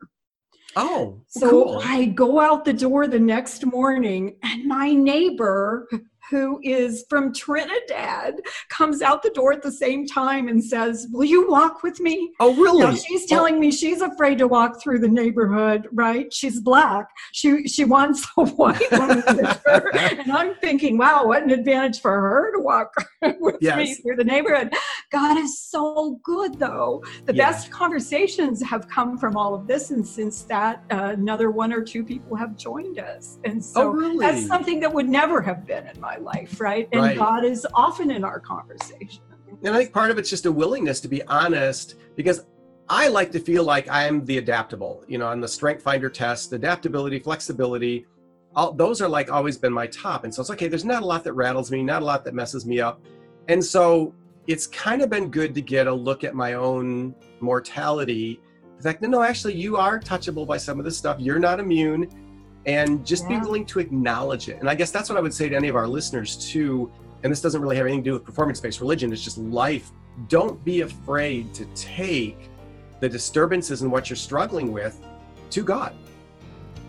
Oh, 0.76 1.20
so 1.26 1.50
cool. 1.50 1.82
I 1.84 2.04
go 2.04 2.38
out 2.38 2.64
the 2.64 2.72
door 2.72 3.08
the 3.08 3.18
next 3.18 3.66
morning, 3.66 4.36
and 4.44 4.66
my 4.66 4.92
neighbor 4.92 5.88
who 6.30 6.60
is 6.62 7.04
from 7.08 7.34
Trinidad, 7.34 8.36
comes 8.68 9.02
out 9.02 9.22
the 9.22 9.30
door 9.30 9.52
at 9.52 9.62
the 9.62 9.72
same 9.72 10.06
time 10.06 10.48
and 10.48 10.62
says, 10.62 11.08
Will 11.10 11.24
you 11.24 11.50
walk 11.50 11.82
with 11.82 12.00
me? 12.00 12.32
Oh, 12.40 12.54
really? 12.54 12.84
Now, 12.84 12.94
she's 12.94 13.26
telling 13.26 13.56
oh. 13.56 13.58
me 13.58 13.72
she's 13.72 14.00
afraid 14.00 14.38
to 14.38 14.46
walk 14.48 14.80
through 14.80 15.00
the 15.00 15.08
neighborhood, 15.08 15.88
right? 15.92 16.32
She's 16.32 16.60
black. 16.60 17.08
She 17.32 17.66
she 17.66 17.84
wants 17.84 18.26
a 18.36 18.46
white 18.46 18.90
woman 18.92 19.22
with 19.26 19.62
her. 19.66 19.90
And 20.20 20.32
I'm 20.32 20.54
thinking, 20.56 20.98
wow, 20.98 21.26
what 21.26 21.42
an 21.42 21.50
advantage 21.50 22.00
for 22.00 22.12
her 22.12 22.52
to 22.52 22.60
walk 22.60 22.94
with 23.40 23.56
yes. 23.60 23.76
me 23.76 23.94
through 23.94 24.16
the 24.16 24.24
neighborhood. 24.24 24.72
God 25.10 25.38
is 25.38 25.60
so 25.60 26.20
good, 26.22 26.58
though. 26.58 27.02
The 27.24 27.34
yeah. 27.34 27.50
best 27.50 27.70
conversations 27.70 28.62
have 28.62 28.88
come 28.88 29.18
from 29.18 29.36
all 29.36 29.54
of 29.54 29.66
this. 29.66 29.90
And 29.90 30.06
since 30.06 30.42
that, 30.42 30.84
uh, 30.90 31.14
another 31.14 31.50
one 31.50 31.72
or 31.72 31.82
two 31.82 32.04
people 32.04 32.36
have 32.36 32.56
joined 32.56 32.98
us. 32.98 33.38
And 33.44 33.64
so 33.64 33.88
oh, 33.88 33.92
really? 33.92 34.18
that's 34.18 34.46
something 34.46 34.80
that 34.80 34.92
would 34.92 35.08
never 35.08 35.40
have 35.40 35.66
been 35.66 35.86
in 35.86 36.00
my 36.00 36.18
life, 36.20 36.60
right? 36.60 36.88
And 36.92 37.02
right. 37.02 37.16
God 37.16 37.44
is 37.44 37.66
often 37.74 38.10
in 38.10 38.24
our 38.24 38.40
conversation. 38.40 39.22
And 39.62 39.74
I 39.74 39.78
think 39.78 39.92
part 39.92 40.10
of 40.10 40.18
it's 40.18 40.30
just 40.30 40.46
a 40.46 40.52
willingness 40.52 41.00
to 41.00 41.08
be 41.08 41.22
honest 41.24 41.96
because 42.16 42.44
I 42.88 43.08
like 43.08 43.30
to 43.32 43.40
feel 43.40 43.62
like 43.62 43.88
I'm 43.88 44.24
the 44.24 44.38
adaptable, 44.38 45.04
you 45.06 45.18
know, 45.18 45.26
on 45.26 45.40
the 45.40 45.48
strength 45.48 45.82
finder 45.82 46.08
test, 46.10 46.52
adaptability, 46.52 47.18
flexibility, 47.18 48.06
all, 48.56 48.72
those 48.72 49.00
are 49.00 49.08
like 49.08 49.30
always 49.30 49.56
been 49.56 49.72
my 49.72 49.86
top. 49.86 50.24
And 50.24 50.34
so 50.34 50.40
it's 50.40 50.50
okay, 50.50 50.66
there's 50.66 50.84
not 50.84 51.02
a 51.02 51.06
lot 51.06 51.22
that 51.24 51.34
rattles 51.34 51.70
me, 51.70 51.82
not 51.82 52.02
a 52.02 52.04
lot 52.04 52.24
that 52.24 52.34
messes 52.34 52.66
me 52.66 52.80
up. 52.80 53.00
And 53.48 53.64
so 53.64 54.14
it's 54.46 54.66
kind 54.66 55.02
of 55.02 55.10
been 55.10 55.30
good 55.30 55.54
to 55.54 55.60
get 55.60 55.86
a 55.86 55.94
look 55.94 56.24
at 56.24 56.34
my 56.34 56.54
own 56.54 57.14
mortality. 57.40 58.40
The 58.76 58.82
fact 58.82 59.00
that 59.02 59.08
no, 59.08 59.22
actually, 59.22 59.54
you 59.54 59.76
are 59.76 60.00
touchable 60.00 60.46
by 60.46 60.56
some 60.56 60.78
of 60.78 60.84
this 60.84 60.96
stuff. 60.96 61.20
You're 61.20 61.38
not 61.38 61.60
immune 61.60 62.08
and 62.66 63.04
just 63.06 63.24
yeah. 63.24 63.38
be 63.38 63.44
willing 63.44 63.66
to 63.66 63.78
acknowledge 63.78 64.48
it. 64.48 64.58
And 64.60 64.68
I 64.68 64.74
guess 64.74 64.90
that's 64.90 65.08
what 65.08 65.18
I 65.18 65.20
would 65.20 65.34
say 65.34 65.48
to 65.48 65.56
any 65.56 65.68
of 65.68 65.76
our 65.76 65.88
listeners 65.88 66.36
too. 66.36 66.90
And 67.22 67.30
this 67.30 67.40
doesn't 67.40 67.60
really 67.60 67.76
have 67.76 67.86
anything 67.86 68.04
to 68.04 68.10
do 68.10 68.12
with 68.14 68.24
performance 68.24 68.60
based 68.60 68.80
religion, 68.80 69.12
it's 69.12 69.22
just 69.22 69.38
life. 69.38 69.90
Don't 70.28 70.62
be 70.64 70.82
afraid 70.82 71.54
to 71.54 71.64
take 71.74 72.50
the 73.00 73.08
disturbances 73.08 73.82
and 73.82 73.90
what 73.90 74.10
you're 74.10 74.16
struggling 74.16 74.72
with 74.72 75.00
to 75.50 75.62
God. 75.62 75.94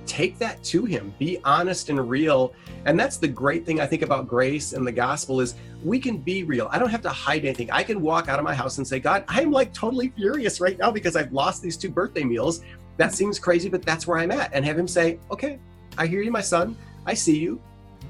Take 0.06 0.38
that 0.40 0.62
to 0.66 0.84
Him. 0.84 1.14
Be 1.20 1.40
honest 1.46 1.90
and 1.90 2.10
real. 2.10 2.54
And 2.86 3.00
that's 3.00 3.18
the 3.18 3.28
great 3.28 3.66
thing 3.66 3.80
I 3.80 3.86
think 3.86 4.02
about 4.02 4.28
grace 4.28 4.74
and 4.74 4.86
the 4.86 4.92
gospel 4.92 5.40
is 5.40 5.56
we 5.84 6.00
can 6.00 6.18
be 6.18 6.44
real. 6.44 6.68
I 6.72 6.80
don't 6.80 6.90
have 6.90 7.02
to 7.04 7.10
hide 7.10 7.46
anything. 7.46 7.72
I 7.72 7.84
can 7.84 8.02
walk 8.02 8.28
out 8.28 8.40
of 8.40 8.44
my 8.44 8.54
house 8.54 8.78
and 8.78 8.88
say, 8.88 9.00
God, 9.00 9.24
I'm 9.28 9.52
like 9.52 9.74
totally 9.74 10.10
furious 10.10 10.60
right 10.60 10.78
now 10.78 10.92
because 10.92 11.16
I've 11.16 11.32
lost 11.32 11.62
these 11.62 11.78
two 11.78 11.90
birthday 11.90 12.24
meals 12.24 12.62
that 13.02 13.16
seems 13.16 13.40
crazy, 13.40 13.68
but 13.68 13.82
that's 13.82 14.06
where 14.06 14.20
I'm 14.20 14.30
at. 14.30 14.54
And 14.54 14.64
have 14.64 14.78
him 14.78 14.88
say, 14.88 15.18
okay, 15.32 15.58
I 15.98 16.06
hear 16.06 16.22
you, 16.22 16.30
my 16.30 16.42
son. 16.42 16.78
I 17.08 17.16
see 17.16 17.36
you, 17.40 17.60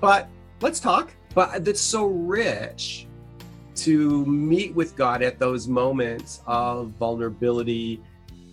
but 0.01 0.27
let's 0.59 0.81
talk. 0.81 1.13
But 1.33 1.63
that's 1.63 1.79
so 1.79 2.07
rich 2.07 3.07
to 3.75 4.25
meet 4.25 4.75
with 4.75 4.97
God 4.97 5.21
at 5.21 5.39
those 5.39 5.65
moments 5.65 6.41
of 6.45 6.89
vulnerability 6.99 8.01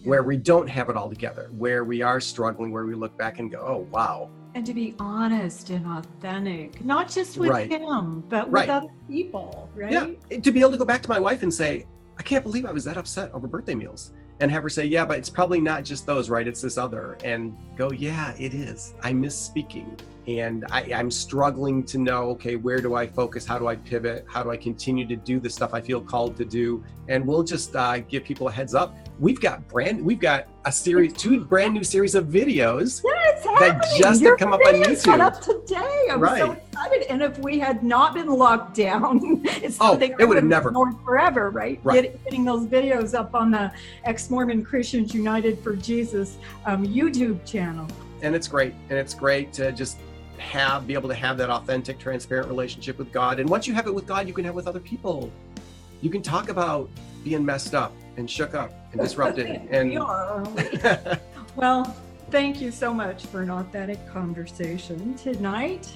where 0.04 0.22
we 0.22 0.36
don't 0.36 0.68
have 0.68 0.88
it 0.88 0.96
all 0.96 1.08
together, 1.08 1.50
where 1.58 1.82
we 1.82 2.02
are 2.02 2.20
struggling, 2.20 2.70
where 2.70 2.86
we 2.86 2.94
look 2.94 3.18
back 3.18 3.40
and 3.40 3.50
go, 3.50 3.58
oh, 3.58 3.88
wow. 3.90 4.30
And 4.54 4.64
to 4.64 4.72
be 4.72 4.94
honest 5.00 5.70
and 5.70 5.84
authentic, 5.86 6.84
not 6.84 7.10
just 7.10 7.36
with 7.36 7.50
right. 7.50 7.68
him, 7.68 8.22
but 8.28 8.48
with 8.48 8.68
other 8.68 8.86
people, 9.08 9.68
right? 9.74 9.90
Yeah. 9.90 10.38
To 10.38 10.52
be 10.52 10.60
able 10.60 10.70
to 10.70 10.78
go 10.78 10.84
back 10.84 11.02
to 11.02 11.08
my 11.08 11.18
wife 11.18 11.42
and 11.42 11.52
say, 11.52 11.84
I 12.16 12.22
can't 12.22 12.44
believe 12.44 12.64
I 12.64 12.70
was 12.70 12.84
that 12.84 12.96
upset 12.96 13.32
over 13.32 13.48
birthday 13.48 13.74
meals 13.74 14.12
and 14.40 14.50
have 14.50 14.62
her 14.62 14.68
say, 14.68 14.84
Yeah, 14.84 15.04
but 15.04 15.18
it's 15.18 15.30
probably 15.30 15.60
not 15.60 15.84
just 15.84 16.06
those, 16.06 16.30
right? 16.30 16.46
It's 16.46 16.60
this 16.60 16.78
other. 16.78 17.18
And 17.24 17.56
go, 17.76 17.90
Yeah, 17.90 18.34
it 18.38 18.54
is. 18.54 18.94
I 19.02 19.12
miss 19.12 19.36
speaking. 19.36 19.96
And 20.26 20.66
I, 20.70 20.82
am 20.82 21.10
struggling 21.10 21.82
to 21.84 21.96
know, 21.96 22.28
okay, 22.30 22.56
where 22.56 22.80
do 22.80 22.94
I 22.94 23.06
focus? 23.06 23.46
How 23.46 23.58
do 23.58 23.66
I 23.66 23.76
pivot? 23.76 24.26
How 24.28 24.42
do 24.42 24.50
I 24.50 24.58
continue 24.58 25.06
to 25.06 25.16
do 25.16 25.40
the 25.40 25.48
stuff 25.48 25.72
I 25.72 25.80
feel 25.80 26.02
called 26.02 26.36
to 26.36 26.44
do? 26.44 26.84
And 27.08 27.26
we'll 27.26 27.42
just 27.42 27.74
uh, 27.74 28.00
give 28.00 28.24
people 28.24 28.48
a 28.48 28.52
heads 28.52 28.74
up. 28.74 28.94
We've 29.18 29.40
got 29.40 29.66
brand, 29.66 30.04
we've 30.04 30.20
got 30.20 30.46
a 30.64 30.70
series, 30.70 31.12
two 31.12 31.44
brand 31.44 31.74
new 31.74 31.82
series 31.82 32.14
of 32.14 32.26
videos 32.26 33.02
that 33.58 33.84
just 33.98 34.20
Your 34.20 34.32
have 34.32 34.38
come 34.38 34.52
up 34.52 34.60
on 34.64 34.74
YouTube. 34.74 35.18
up 35.18 35.40
today. 35.40 36.06
I'm 36.08 36.20
right. 36.20 36.38
so 36.38 36.52
excited. 36.52 37.02
And 37.10 37.22
if 37.22 37.36
we 37.38 37.58
had 37.58 37.82
not 37.82 38.14
been 38.14 38.28
locked 38.28 38.76
down, 38.76 39.20
it's 39.44 39.78
oh, 39.80 39.98
it 39.98 40.28
would 40.28 40.36
have 40.36 40.44
never 40.44 40.72
forever, 41.04 41.50
right? 41.50 41.80
right. 41.82 42.24
getting 42.24 42.44
those 42.44 42.66
videos 42.66 43.18
up 43.18 43.34
on 43.34 43.50
the 43.50 43.72
ex-Mormon 44.04 44.64
Christians 44.64 45.12
United 45.12 45.58
for 45.64 45.74
Jesus 45.74 46.38
um, 46.64 46.86
YouTube 46.86 47.44
channel. 47.44 47.88
And 48.22 48.36
it's 48.36 48.46
great. 48.46 48.74
And 48.88 48.98
it's 48.98 49.14
great 49.14 49.52
to 49.54 49.72
just 49.72 49.98
have 50.38 50.86
be 50.86 50.94
able 50.94 51.08
to 51.08 51.14
have 51.14 51.36
that 51.38 51.50
authentic, 51.50 51.98
transparent 51.98 52.48
relationship 52.48 52.98
with 52.98 53.12
God. 53.12 53.40
And 53.40 53.48
once 53.48 53.66
you 53.66 53.74
have 53.74 53.86
it 53.86 53.94
with 53.94 54.06
God, 54.06 54.28
you 54.28 54.32
can 54.32 54.44
have 54.44 54.54
it 54.54 54.56
with 54.56 54.68
other 54.68 54.80
people. 54.80 55.32
You 56.00 56.10
can 56.10 56.22
talk 56.22 56.48
about 56.48 56.88
being 57.24 57.44
messed 57.44 57.74
up 57.74 57.92
and 58.16 58.30
shook 58.30 58.54
up 58.54 58.72
and 58.92 59.00
disrupted. 59.00 59.46
and 59.70 59.90
we 59.90 59.96
are, 59.96 60.42
we? 60.56 60.64
well, 61.56 61.96
thank 62.30 62.60
you 62.60 62.70
so 62.70 62.94
much 62.94 63.26
for 63.26 63.42
an 63.42 63.50
authentic 63.50 64.06
conversation 64.08 65.14
tonight, 65.16 65.90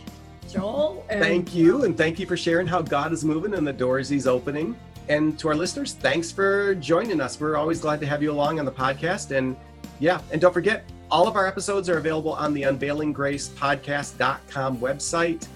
Joel. 0.49 1.05
and- 1.09 1.21
thank 1.21 1.55
you, 1.55 1.85
and 1.85 1.97
thank 1.97 2.19
you 2.19 2.27
for 2.27 2.37
sharing 2.37 2.67
how 2.67 2.83
God 2.83 3.13
is 3.13 3.25
moving 3.25 3.55
and 3.55 3.65
the 3.67 3.73
doors 3.73 4.09
He's 4.09 4.27
opening. 4.27 4.77
And 5.09 5.37
to 5.41 5.49
our 5.49 5.55
listeners, 5.57 5.95
thanks 5.95 6.31
for 6.31 6.77
joining 6.77 7.21
us. 7.21 7.39
We're 7.41 7.57
always 7.57 7.81
glad 7.81 7.99
to 8.01 8.07
have 8.07 8.23
you 8.23 8.31
along 8.31 8.61
on 8.61 8.65
the 8.65 8.71
podcast. 8.73 9.37
And 9.37 9.57
yeah, 9.99 10.21
and 10.31 10.41
don't 10.41 10.53
forget, 10.55 10.85
all 11.11 11.27
of 11.27 11.35
our 11.37 11.45
episodes 11.47 11.89
are 11.89 11.99
available 11.99 12.35
on 12.35 12.55
the 12.55 12.63
unveilinggracepodcast.com 12.63 14.79
website. 14.79 15.47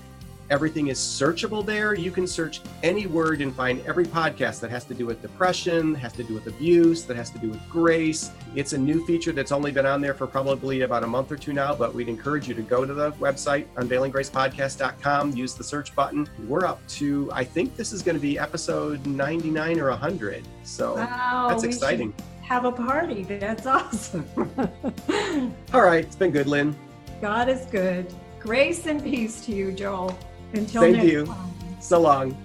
Everything 0.49 0.89
is 0.89 0.99
searchable 0.99 1.65
there. 1.67 1.95
You 1.95 2.11
can 2.11 2.27
search 2.27 2.61
any 2.83 3.07
word 3.07 3.41
and 3.41 3.55
find 3.55 3.85
every 3.87 4.05
podcast 4.05 4.61
that 4.61 4.71
has 4.71 4.85
to 4.85 4.95
do 4.95 5.05
with 5.07 5.21
depression, 5.21 5.95
has 5.97 6.13
to 6.13 6.23
do 6.23 6.35
with 6.35 6.47
abuse, 6.47 7.05
that 7.05 7.17
has 7.17 7.31
to 7.31 7.39
do 7.39 7.51
with 7.51 7.69
grace. 7.69 8.31
It's 8.55 8.73
a 8.73 8.79
new 8.79 9.05
feature 9.07 9.33
that's 9.33 9.51
only 9.51 9.73
been 9.73 9.87
on 9.87 10.01
there 10.01 10.15
for 10.15 10.27
probably 10.27 10.83
about 10.83 11.03
a 11.03 11.07
month 11.07 11.33
or 11.33 11.37
two 11.37 11.53
now, 11.53 11.75
but 11.75 11.95
we'd 11.95 12.09
encourage 12.09 12.49
you 12.49 12.55
to 12.55 12.63
go 12.63 12.85
to 12.85 12.95
the 12.95 13.13
website, 13.13 13.67
unveilinggracepodcast.com, 13.75 15.37
use 15.37 15.55
the 15.55 15.65
search 15.65 15.95
button. 15.97 16.29
We're 16.47 16.65
up 16.65 16.87
to, 16.89 17.29
I 17.33 17.43
think 17.43 17.77
this 17.77 17.93
is 17.93 18.03
going 18.03 18.17
to 18.17 18.23
be 18.23 18.39
episode 18.39 19.05
99 19.07 19.81
or 19.81 19.91
100. 19.91 20.45
So 20.63 20.95
Wow, 20.95 21.49
that's 21.49 21.65
exciting. 21.65 22.15
Have 22.43 22.65
a 22.65 22.71
party. 22.71 23.25
That's 23.25 23.67
awesome. 23.67 24.25
All 25.75 25.83
right, 25.83 26.05
it's 26.05 26.15
been 26.15 26.31
good, 26.31 26.47
Lynn. 26.47 26.77
God 27.21 27.49
is 27.49 27.67
good. 27.67 28.07
Grace 28.39 28.87
and 28.87 29.03
peace 29.03 29.45
to 29.47 29.53
you, 29.53 29.73
Joel. 29.73 30.17
Until 30.57 30.83
Same 30.83 30.93
to 30.93 30.99
next 30.99 31.13
you. 31.13 31.27
time. 31.27 31.51
So 31.81 32.01
long. 32.01 32.31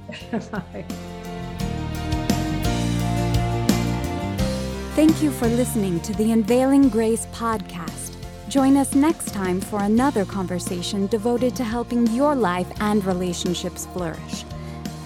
Bye. 0.51 0.85
Thank 4.95 5.21
you 5.23 5.31
for 5.31 5.47
listening 5.47 5.99
to 6.01 6.13
the 6.13 6.31
Unveiling 6.31 6.89
Grace 6.89 7.25
podcast. 7.27 8.13
Join 8.49 8.75
us 8.75 8.93
next 8.93 9.33
time 9.33 9.61
for 9.61 9.81
another 9.83 10.25
conversation 10.25 11.07
devoted 11.07 11.55
to 11.55 11.63
helping 11.63 12.05
your 12.07 12.35
life 12.35 12.67
and 12.81 13.03
relationships 13.05 13.85
flourish. 13.93 14.43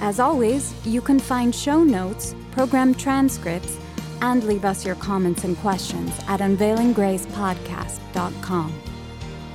As 0.02 0.20
always, 0.20 0.74
you 0.86 1.02
can 1.02 1.20
find 1.20 1.54
show 1.54 1.84
notes, 1.84 2.34
program 2.52 2.96
transcripts, 2.96 3.78
and 4.22 4.44
leave 4.46 4.66
us 4.66 4.84
your 4.84 4.96
comments 4.96 5.44
and 5.44 5.56
questions 5.58 6.12
at 6.28 6.40
unveilinggracepodcast.com. 6.40 8.74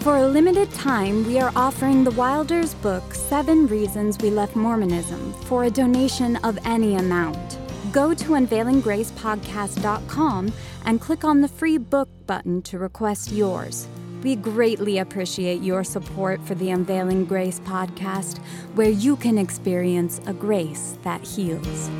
For 0.00 0.16
a 0.16 0.26
limited 0.26 0.72
time, 0.72 1.24
we 1.26 1.38
are 1.38 1.52
offering 1.54 2.02
the 2.04 2.10
Wilders 2.12 2.72
book, 2.72 3.12
Seven 3.12 3.66
Reasons 3.66 4.16
We 4.22 4.30
Left 4.30 4.56
Mormonism, 4.56 5.34
for 5.44 5.64
a 5.64 5.70
donation 5.70 6.36
of 6.36 6.58
any 6.64 6.94
amount. 6.94 7.58
Go 7.92 8.14
to 8.14 8.30
unveilinggracepodcast.com 8.30 10.52
and 10.86 11.00
click 11.02 11.22
on 11.22 11.42
the 11.42 11.48
free 11.48 11.76
book 11.76 12.08
button 12.26 12.62
to 12.62 12.78
request 12.78 13.30
yours. 13.30 13.86
We 14.22 14.36
greatly 14.36 14.96
appreciate 14.96 15.60
your 15.60 15.84
support 15.84 16.40
for 16.46 16.54
the 16.54 16.70
Unveiling 16.70 17.26
Grace 17.26 17.60
podcast, 17.60 18.38
where 18.74 18.88
you 18.88 19.16
can 19.16 19.36
experience 19.36 20.18
a 20.26 20.32
grace 20.32 20.96
that 21.02 21.26
heals. 21.26 21.90